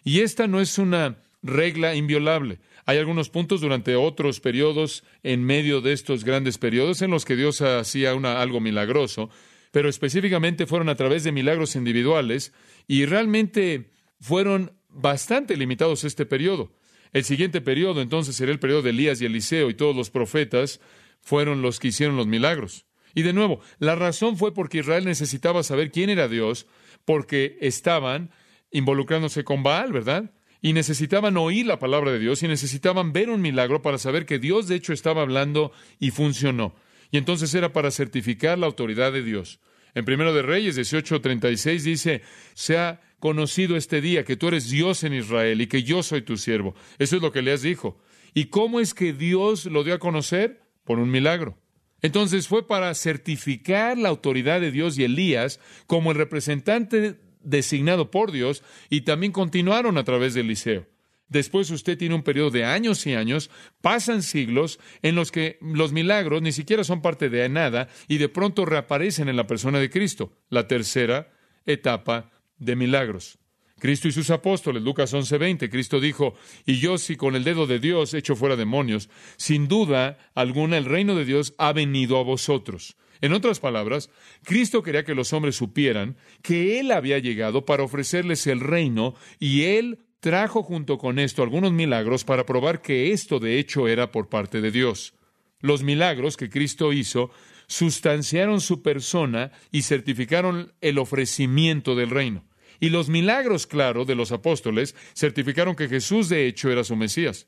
Y 0.03 0.19
esta 0.19 0.47
no 0.47 0.62
es 0.62 0.77
una 0.77 1.17
regla 1.45 1.95
inviolable. 1.95 2.60
Hay 2.86 2.97
algunos 2.97 3.29
puntos 3.29 3.62
durante 3.62 3.95
otros 3.95 4.39
periodos 4.39 5.03
en 5.23 5.43
medio 5.43 5.81
de 5.81 5.93
estos 5.93 6.23
grandes 6.23 6.58
periodos 6.58 7.01
en 7.01 7.12
los 7.12 7.23
que 7.23 7.36
Dios 7.36 7.62
hacía 7.62 8.12
algo 8.12 8.60
milagroso, 8.60 9.29
pero 9.71 9.89
específicamente 9.89 10.65
fueron 10.65 10.89
a 10.89 10.95
través 10.95 11.23
de 11.23 11.31
milagros 11.31 11.75
individuales 11.75 12.53
y 12.88 13.05
realmente 13.05 13.91
fueron 14.19 14.73
bastante 14.89 15.55
limitados 15.58 16.03
este 16.03 16.25
periodo. 16.25 16.71
El 17.13 17.23
siguiente 17.23 17.62
periodo 17.62 18.01
entonces 18.01 18.36
será 18.36 18.51
el 18.51 18.60
periodo 18.60 18.81
de 18.81 18.89
Elías 18.89 19.21
y 19.21 19.25
Eliseo 19.25 19.69
y 19.69 19.73
todos 19.73 19.95
los 19.95 20.10
profetas 20.10 20.81
fueron 21.21 21.62
los 21.62 21.79
que 21.79 21.89
hicieron 21.89 22.17
los 22.17 22.27
milagros. 22.27 22.86
Y 23.13 23.21
de 23.21 23.34
nuevo, 23.34 23.62
la 23.79 23.95
razón 23.95 24.38
fue 24.38 24.53
porque 24.53 24.79
Israel 24.79 25.05
necesitaba 25.05 25.63
saber 25.63 25.91
quién 25.91 26.10
era 26.10 26.27
Dios, 26.27 26.67
porque 27.05 27.58
estaban 27.62 28.31
involucrándose 28.71 29.43
con 29.43 29.63
Baal, 29.63 29.93
¿verdad? 29.93 30.31
Y 30.65 30.73
necesitaban 30.73 31.38
oír 31.38 31.67
la 31.67 31.78
palabra 31.78 32.12
de 32.12 32.17
Dios 32.17 32.41
y 32.41 32.47
necesitaban 32.47 33.13
ver 33.13 33.30
un 33.30 33.39
milagro 33.39 33.84
para 33.84 33.99
saber 33.99 34.25
que 34.25 34.39
Dios 34.39 34.67
de 34.67 34.73
hecho 34.73 34.93
estaba 34.93 35.21
hablando 35.21 35.71
y 35.99 36.10
funcionó. 36.10 36.73
Y 37.12 37.17
entonces 37.17 37.54
era 37.54 37.71
para 37.71 37.91
certificar 37.91 38.58
la 38.58 38.65
autoridad 38.65 39.13
de 39.13 39.21
Dios. 39.21 39.60
En 39.93 40.06
Primero 40.06 40.34
de 40.34 40.41
Reyes 40.41 40.75
18:36 40.75 41.84
dice, 41.84 42.23
se 42.56 42.80
ha 42.80 42.99
conocido 43.19 43.75
este 43.75 44.01
día 44.01 44.23
que 44.23 44.38
tú 44.38 44.47
eres 44.47 44.67
Dios 44.67 45.04
en 45.04 45.13
Israel 45.13 45.62
y 45.62 45.67
que 45.67 45.84
yo 45.84 46.01
soy 46.01 46.23
tu 46.23 46.36
siervo. 46.36 46.73
Eso 46.97 47.17
es 47.17 47.21
lo 47.21 47.32
que 47.32 47.47
has 47.51 47.62
dijo. 47.62 48.01
¿Y 48.34 48.45
cómo 48.45 48.80
es 48.80 48.95
que 48.95 49.13
Dios 49.13 49.67
lo 49.67 49.84
dio 49.84 49.93
a 49.93 49.99
conocer? 49.99 50.63
Por 50.84 50.97
un 50.97 51.12
milagro. 51.12 51.60
Entonces 52.01 52.47
fue 52.47 52.67
para 52.67 52.91
certificar 52.95 53.99
la 53.99 54.10
autoridad 54.10 54.62
de 54.62 54.71
Dios 54.71 54.97
y 54.97 55.04
Elías 55.04 55.60
como 55.86 56.10
el 56.10 56.17
representante 56.17 57.19
designado 57.45 58.12
por 58.12 58.31
Dios 58.31 58.63
y 58.89 59.01
también 59.01 59.31
continuaron 59.31 59.97
a 59.97 60.03
través 60.03 60.34
del 60.34 60.47
liceo. 60.47 60.88
Después 61.27 61.71
usted 61.71 61.97
tiene 61.97 62.13
un 62.13 62.23
periodo 62.23 62.51
de 62.51 62.65
años 62.65 63.05
y 63.08 63.15
años, 63.15 63.49
pasan 63.81 64.21
siglos 64.21 64.79
en 65.01 65.15
los 65.15 65.31
que 65.31 65.58
los 65.62 65.91
milagros 65.91 66.41
ni 66.41 66.51
siquiera 66.51 66.84
son 66.84 67.01
parte 67.01 67.29
de 67.29 67.47
nada 67.49 67.88
y 68.08 68.17
de 68.17 68.29
pronto 68.29 68.65
reaparecen 68.65 69.27
en 69.27 69.36
la 69.36 69.47
persona 69.47 69.79
de 69.79 69.89
Cristo, 69.89 70.34
la 70.49 70.67
tercera 70.67 71.31
etapa 71.65 72.31
de 72.58 72.75
milagros. 72.75 73.39
Cristo 73.79 74.08
y 74.08 74.12
sus 74.12 74.29
apóstoles, 74.29 74.84
Lucas 74.84 75.13
11:20, 75.13 75.69
Cristo 75.69 75.99
dijo, 75.99 76.36
y 76.65 76.77
yo 76.79 76.97
si 76.97 77.15
con 77.17 77.36
el 77.36 77.43
dedo 77.43 77.67
de 77.67 77.79
Dios 77.79 78.13
echo 78.13 78.36
fuera 78.36 78.55
demonios, 78.55 79.10
sin 79.38 79.67
duda 79.67 80.17
alguna 80.34 80.77
el 80.77 80.86
reino 80.86 81.15
de 81.15 81.25
Dios 81.25 81.55
ha 81.58 81.73
venido 81.73 82.17
a 82.17 82.23
vosotros. 82.23 82.95
En 83.21 83.34
otras 83.34 83.60
palabras, 83.60 84.10
Cristo 84.43 84.84
quería 84.84 85.06
que 85.06 85.15
los 85.15 85.34
hombres 85.34 85.56
supieran 85.56 86.17
que 86.41 86.80
Él 86.80 86.91
había 86.91 87.19
llegado 87.19 87.65
para 87.65 87.84
ofrecerles 87.84 88.47
el 88.47 88.60
reino 88.60 89.15
y 89.39 89.63
Él 89.63 89.99
trajo 90.19 90.63
junto 90.63 90.97
con 90.97 91.19
esto 91.19 91.43
algunos 91.43 91.71
milagros 91.71 92.23
para 92.23 92.45
probar 92.45 92.82
que 92.82 93.12
esto 93.12 93.39
de 93.39 93.60
hecho 93.60 93.88
era 93.88 94.12
por 94.12 94.30
parte 94.30 94.62
de 94.62 94.71
Dios. 94.71 95.13
Los 95.60 95.84
milagros 95.84 96.38
que 96.38 96.49
Cristo 96.49 96.93
hizo 96.93 97.32
sustanciaron 97.67 98.62
su 98.62 98.82
persona 98.82 99.51
y 99.71 99.84
certificaron 99.84 100.73
el 100.82 100.97
ofrecimiento 100.97 101.95
del 101.95 102.10
reino. 102.10 102.45
Y 102.80 102.89
los 102.89 103.10
milagros, 103.10 103.67
claro, 103.67 104.06
de 104.06 104.15
los 104.15 104.32
apóstoles 104.32 104.95
certificaron 105.15 105.75
que 105.75 105.88
Jesús 105.88 106.30
de 106.30 106.45
hecho 106.45 106.69
era 106.69 106.84
su 106.84 106.95
Mesías. 106.95 107.47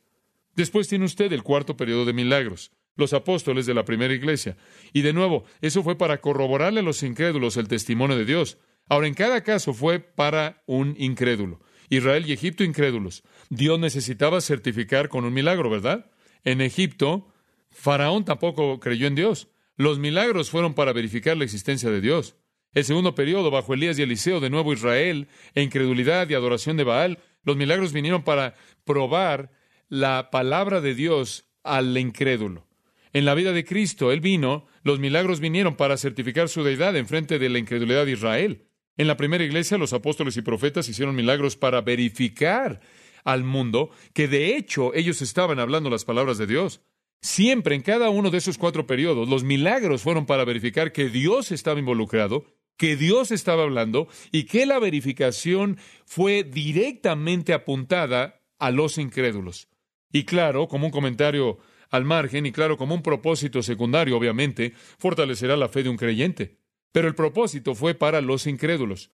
Después 0.55 0.87
tiene 0.87 1.05
usted 1.05 1.31
el 1.33 1.43
cuarto 1.43 1.77
periodo 1.77 2.05
de 2.05 2.13
milagros 2.13 2.71
los 2.97 3.13
apóstoles 3.13 3.65
de 3.65 3.73
la 3.73 3.85
primera 3.85 4.13
iglesia. 4.13 4.57
Y 4.91 5.01
de 5.01 5.13
nuevo, 5.13 5.45
eso 5.61 5.83
fue 5.83 5.97
para 5.97 6.19
corroborarle 6.19 6.81
a 6.81 6.83
los 6.83 7.03
incrédulos 7.03 7.55
el 7.55 7.67
testimonio 7.67 8.17
de 8.17 8.25
Dios. 8.25 8.57
Ahora, 8.89 9.07
en 9.07 9.13
cada 9.13 9.43
caso 9.43 9.73
fue 9.73 9.99
para 9.99 10.63
un 10.65 10.95
incrédulo. 10.97 11.61
Israel 11.89 12.25
y 12.27 12.33
Egipto 12.33 12.63
incrédulos. 12.63 13.23
Dios 13.49 13.79
necesitaba 13.79 14.41
certificar 14.41 15.07
con 15.07 15.23
un 15.23 15.33
milagro, 15.33 15.69
¿verdad? 15.69 16.11
En 16.43 16.59
Egipto, 16.59 17.27
Faraón 17.71 18.25
tampoco 18.25 18.79
creyó 18.79 19.07
en 19.07 19.15
Dios. 19.15 19.47
Los 19.77 19.99
milagros 19.99 20.49
fueron 20.49 20.73
para 20.73 20.91
verificar 20.91 21.37
la 21.37 21.43
existencia 21.43 21.89
de 21.89 22.01
Dios. 22.01 22.35
El 22.73 22.83
segundo 22.83 23.15
periodo, 23.15 23.51
bajo 23.51 23.73
Elías 23.73 23.97
y 23.97 24.01
Eliseo, 24.01 24.39
de 24.39 24.49
nuevo 24.49 24.73
Israel, 24.73 25.27
e 25.55 25.61
incredulidad 25.61 26.29
y 26.29 26.33
adoración 26.33 26.77
de 26.77 26.83
Baal, 26.83 27.19
los 27.43 27.55
milagros 27.55 27.93
vinieron 27.93 28.23
para 28.23 28.55
probar 28.83 29.51
la 29.87 30.29
palabra 30.31 30.81
de 30.81 30.93
Dios 30.93 31.45
al 31.63 31.97
incrédulo. 31.97 32.67
En 33.13 33.25
la 33.25 33.35
vida 33.35 33.53
de 33.53 33.65
Cristo, 33.65 34.11
Él 34.11 34.21
vino, 34.21 34.65
los 34.83 34.99
milagros 34.99 35.39
vinieron 35.39 35.75
para 35.75 35.97
certificar 35.97 36.49
su 36.49 36.63
deidad 36.63 36.95
en 36.95 37.07
frente 37.07 37.39
de 37.39 37.49
la 37.49 37.59
incredulidad 37.59 38.05
de 38.05 38.11
Israel. 38.11 38.67
En 38.97 39.07
la 39.07 39.17
primera 39.17 39.43
iglesia, 39.43 39.77
los 39.77 39.93
apóstoles 39.93 40.37
y 40.37 40.41
profetas 40.41 40.89
hicieron 40.89 41.15
milagros 41.15 41.55
para 41.55 41.81
verificar 41.81 42.81
al 43.23 43.43
mundo 43.43 43.91
que 44.13 44.27
de 44.27 44.55
hecho 44.55 44.93
ellos 44.95 45.21
estaban 45.21 45.59
hablando 45.59 45.89
las 45.89 46.05
palabras 46.05 46.37
de 46.37 46.47
Dios. 46.47 46.81
Siempre 47.21 47.75
en 47.75 47.81
cada 47.81 48.09
uno 48.09 48.29
de 48.29 48.37
esos 48.37 48.57
cuatro 48.57 48.87
periodos, 48.87 49.27
los 49.27 49.43
milagros 49.43 50.01
fueron 50.01 50.25
para 50.25 50.45
verificar 50.45 50.91
que 50.91 51.09
Dios 51.09 51.51
estaba 51.51 51.79
involucrado, 51.79 52.45
que 52.77 52.95
Dios 52.95 53.31
estaba 53.31 53.63
hablando 53.63 54.07
y 54.31 54.43
que 54.43 54.65
la 54.65 54.79
verificación 54.79 55.77
fue 56.05 56.43
directamente 56.43 57.53
apuntada 57.53 58.41
a 58.59 58.71
los 58.71 58.97
incrédulos. 58.97 59.67
Y 60.11 60.23
claro, 60.23 60.67
como 60.67 60.85
un 60.85 60.91
comentario 60.91 61.59
al 61.89 62.05
margen 62.05 62.45
y 62.45 62.51
claro, 62.51 62.77
como 62.77 62.95
un 62.95 63.01
propósito 63.01 63.61
secundario, 63.63 64.17
obviamente, 64.17 64.73
fortalecerá 64.97 65.55
la 65.57 65.69
fe 65.69 65.83
de 65.83 65.89
un 65.89 65.97
creyente. 65.97 66.57
Pero 66.91 67.07
el 67.07 67.15
propósito 67.15 67.75
fue 67.75 67.93
para 67.93 68.21
los 68.21 68.47
incrédulos. 68.47 69.11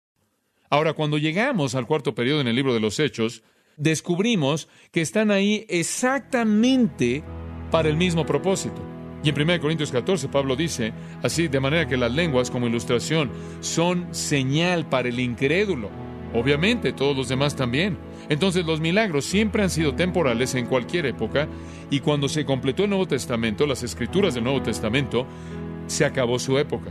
Ahora, 0.70 0.92
cuando 0.92 1.18
llegamos 1.18 1.74
al 1.74 1.86
cuarto 1.86 2.14
periodo 2.14 2.40
en 2.40 2.48
el 2.48 2.56
libro 2.56 2.74
de 2.74 2.80
los 2.80 2.98
Hechos, 2.98 3.42
descubrimos 3.76 4.68
que 4.90 5.00
están 5.00 5.30
ahí 5.30 5.64
exactamente 5.68 7.22
para 7.70 7.88
el 7.88 7.96
mismo 7.96 8.26
propósito. 8.26 8.82
Y 9.22 9.30
en 9.30 9.40
1 9.40 9.60
Corintios 9.60 9.90
14 9.90 10.28
Pablo 10.28 10.54
dice, 10.56 10.92
así, 11.22 11.48
de 11.48 11.60
manera 11.60 11.88
que 11.88 11.96
las 11.96 12.12
lenguas 12.12 12.50
como 12.50 12.66
ilustración 12.66 13.30
son 13.60 14.14
señal 14.14 14.88
para 14.88 15.08
el 15.08 15.18
incrédulo. 15.18 16.07
Obviamente, 16.34 16.92
todos 16.92 17.16
los 17.16 17.28
demás 17.28 17.56
también. 17.56 17.98
Entonces 18.28 18.66
los 18.66 18.80
milagros 18.80 19.24
siempre 19.24 19.62
han 19.62 19.70
sido 19.70 19.94
temporales 19.94 20.54
en 20.54 20.66
cualquier 20.66 21.06
época 21.06 21.48
y 21.90 22.00
cuando 22.00 22.28
se 22.28 22.44
completó 22.44 22.84
el 22.84 22.90
Nuevo 22.90 23.06
Testamento, 23.06 23.66
las 23.66 23.82
escrituras 23.82 24.34
del 24.34 24.44
Nuevo 24.44 24.62
Testamento, 24.62 25.26
se 25.86 26.04
acabó 26.04 26.38
su 26.38 26.58
época. 26.58 26.90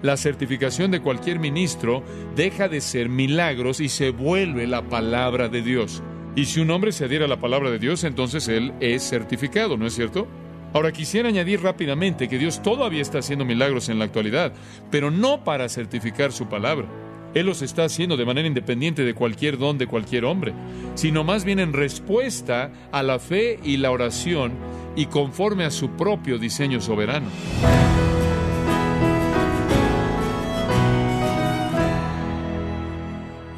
La 0.00 0.16
certificación 0.16 0.90
de 0.90 1.00
cualquier 1.00 1.40
ministro 1.40 2.02
deja 2.36 2.68
de 2.68 2.80
ser 2.80 3.08
milagros 3.08 3.80
y 3.80 3.88
se 3.88 4.10
vuelve 4.10 4.66
la 4.66 4.82
palabra 4.82 5.48
de 5.48 5.60
Dios. 5.60 6.02
Y 6.36 6.44
si 6.44 6.60
un 6.60 6.70
hombre 6.70 6.92
se 6.92 7.04
adhiere 7.04 7.24
a 7.24 7.28
la 7.28 7.40
palabra 7.40 7.70
de 7.70 7.80
Dios, 7.80 8.04
entonces 8.04 8.46
él 8.48 8.72
es 8.80 9.02
certificado, 9.02 9.76
¿no 9.76 9.86
es 9.86 9.94
cierto? 9.94 10.28
Ahora 10.72 10.92
quisiera 10.92 11.28
añadir 11.28 11.62
rápidamente 11.62 12.28
que 12.28 12.38
Dios 12.38 12.62
todavía 12.62 13.02
está 13.02 13.18
haciendo 13.18 13.44
milagros 13.44 13.88
en 13.88 13.98
la 13.98 14.04
actualidad, 14.04 14.52
pero 14.90 15.10
no 15.10 15.42
para 15.42 15.68
certificar 15.68 16.30
su 16.30 16.46
palabra. 16.46 16.86
Él 17.34 17.46
los 17.46 17.62
está 17.62 17.84
haciendo 17.84 18.16
de 18.16 18.24
manera 18.24 18.48
independiente 18.48 19.04
de 19.04 19.14
cualquier 19.14 19.58
don 19.58 19.78
de 19.78 19.86
cualquier 19.86 20.24
hombre, 20.24 20.54
sino 20.94 21.24
más 21.24 21.44
bien 21.44 21.58
en 21.58 21.72
respuesta 21.72 22.72
a 22.90 23.02
la 23.02 23.18
fe 23.18 23.60
y 23.62 23.76
la 23.76 23.90
oración 23.90 24.52
y 24.96 25.06
conforme 25.06 25.64
a 25.64 25.70
su 25.70 25.90
propio 25.90 26.38
diseño 26.38 26.80
soberano. 26.80 27.28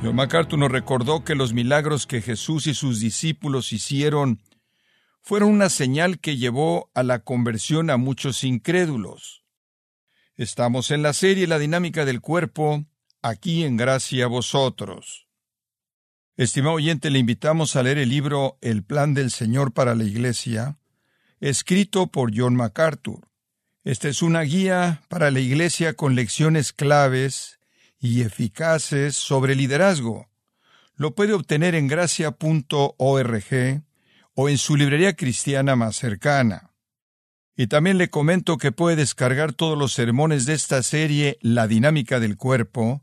John 0.03 0.17
MacArthur 0.17 0.59
nos 0.59 0.73
recordó 0.73 1.25
que 1.25 1.35
los 1.35 1.53
milagros 1.53 2.07
que 2.07 2.23
Jesús 2.23 2.67
y 2.67 2.75
sus 2.75 3.01
discípulos 3.01 3.73
hicieron 3.73 4.41
fueron 5.21 5.51
una 5.51 5.69
señal 5.69 6.19
que 6.19 6.39
llevó 6.39 6.91
a 6.95 7.03
la 7.03 7.21
conversión 7.21 7.91
a 7.91 7.99
muchos 7.99 8.43
incrédulos. 8.43 9.45
Estamos 10.37 10.91
en 10.91 11.03
la 11.03 11.13
serie 11.13 11.47
La 11.47 11.59
dinámica 11.59 12.07
del 12.07 12.23
cuerpo, 12.23 12.87
aquí 13.23 13.65
en 13.65 13.77
gracia 13.77 14.25
a 14.25 14.29
vosotros. 14.29 15.27
Estimado 16.37 16.77
oyente, 16.77 17.11
le 17.11 17.19
invitamos 17.19 17.77
a 17.77 17.83
leer 17.83 17.99
el 17.99 18.09
libro 18.09 18.57
El 18.63 18.83
plan 18.83 19.13
del 19.13 19.31
Señor 19.31 19.73
para 19.73 19.95
la 19.95 20.05
Iglesia, 20.05 20.79
escrito 21.39 22.07
por 22.07 22.33
John 22.35 22.57
MacArthur. 22.57 23.29
Esta 23.85 24.09
es 24.09 24.23
una 24.23 24.43
guía 24.43 25.03
para 25.09 25.31
la 25.31 25.41
Iglesia 25.41 25.95
con 25.95 26.15
lecciones 26.15 26.73
claves 26.73 27.61
y 27.99 28.23
eficaces 28.23 29.17
sobre 29.17 29.55
liderazgo. 29.55 30.29
Lo 30.95 31.15
puede 31.15 31.33
obtener 31.33 31.75
en 31.75 31.89
gracia.org 31.89 33.45
o 34.35 34.49
en 34.49 34.59
su 34.59 34.77
librería 34.77 35.15
cristiana 35.15 35.77
más 35.77 35.97
cercana. 35.97 36.71
Y 37.57 37.67
también 37.67 37.99
le 37.99 38.09
comento 38.09 38.57
que 38.57 38.73
puede 38.73 38.97
descargar 38.97 39.53
todos 39.53 39.77
los 39.77 39.93
sermones 39.93 40.47
de 40.47 40.55
esta 40.55 40.83
serie 40.83 41.39
La 41.43 41.67
dinámica 41.67 42.21
del 42.21 42.39
cuerpo, 42.39 43.03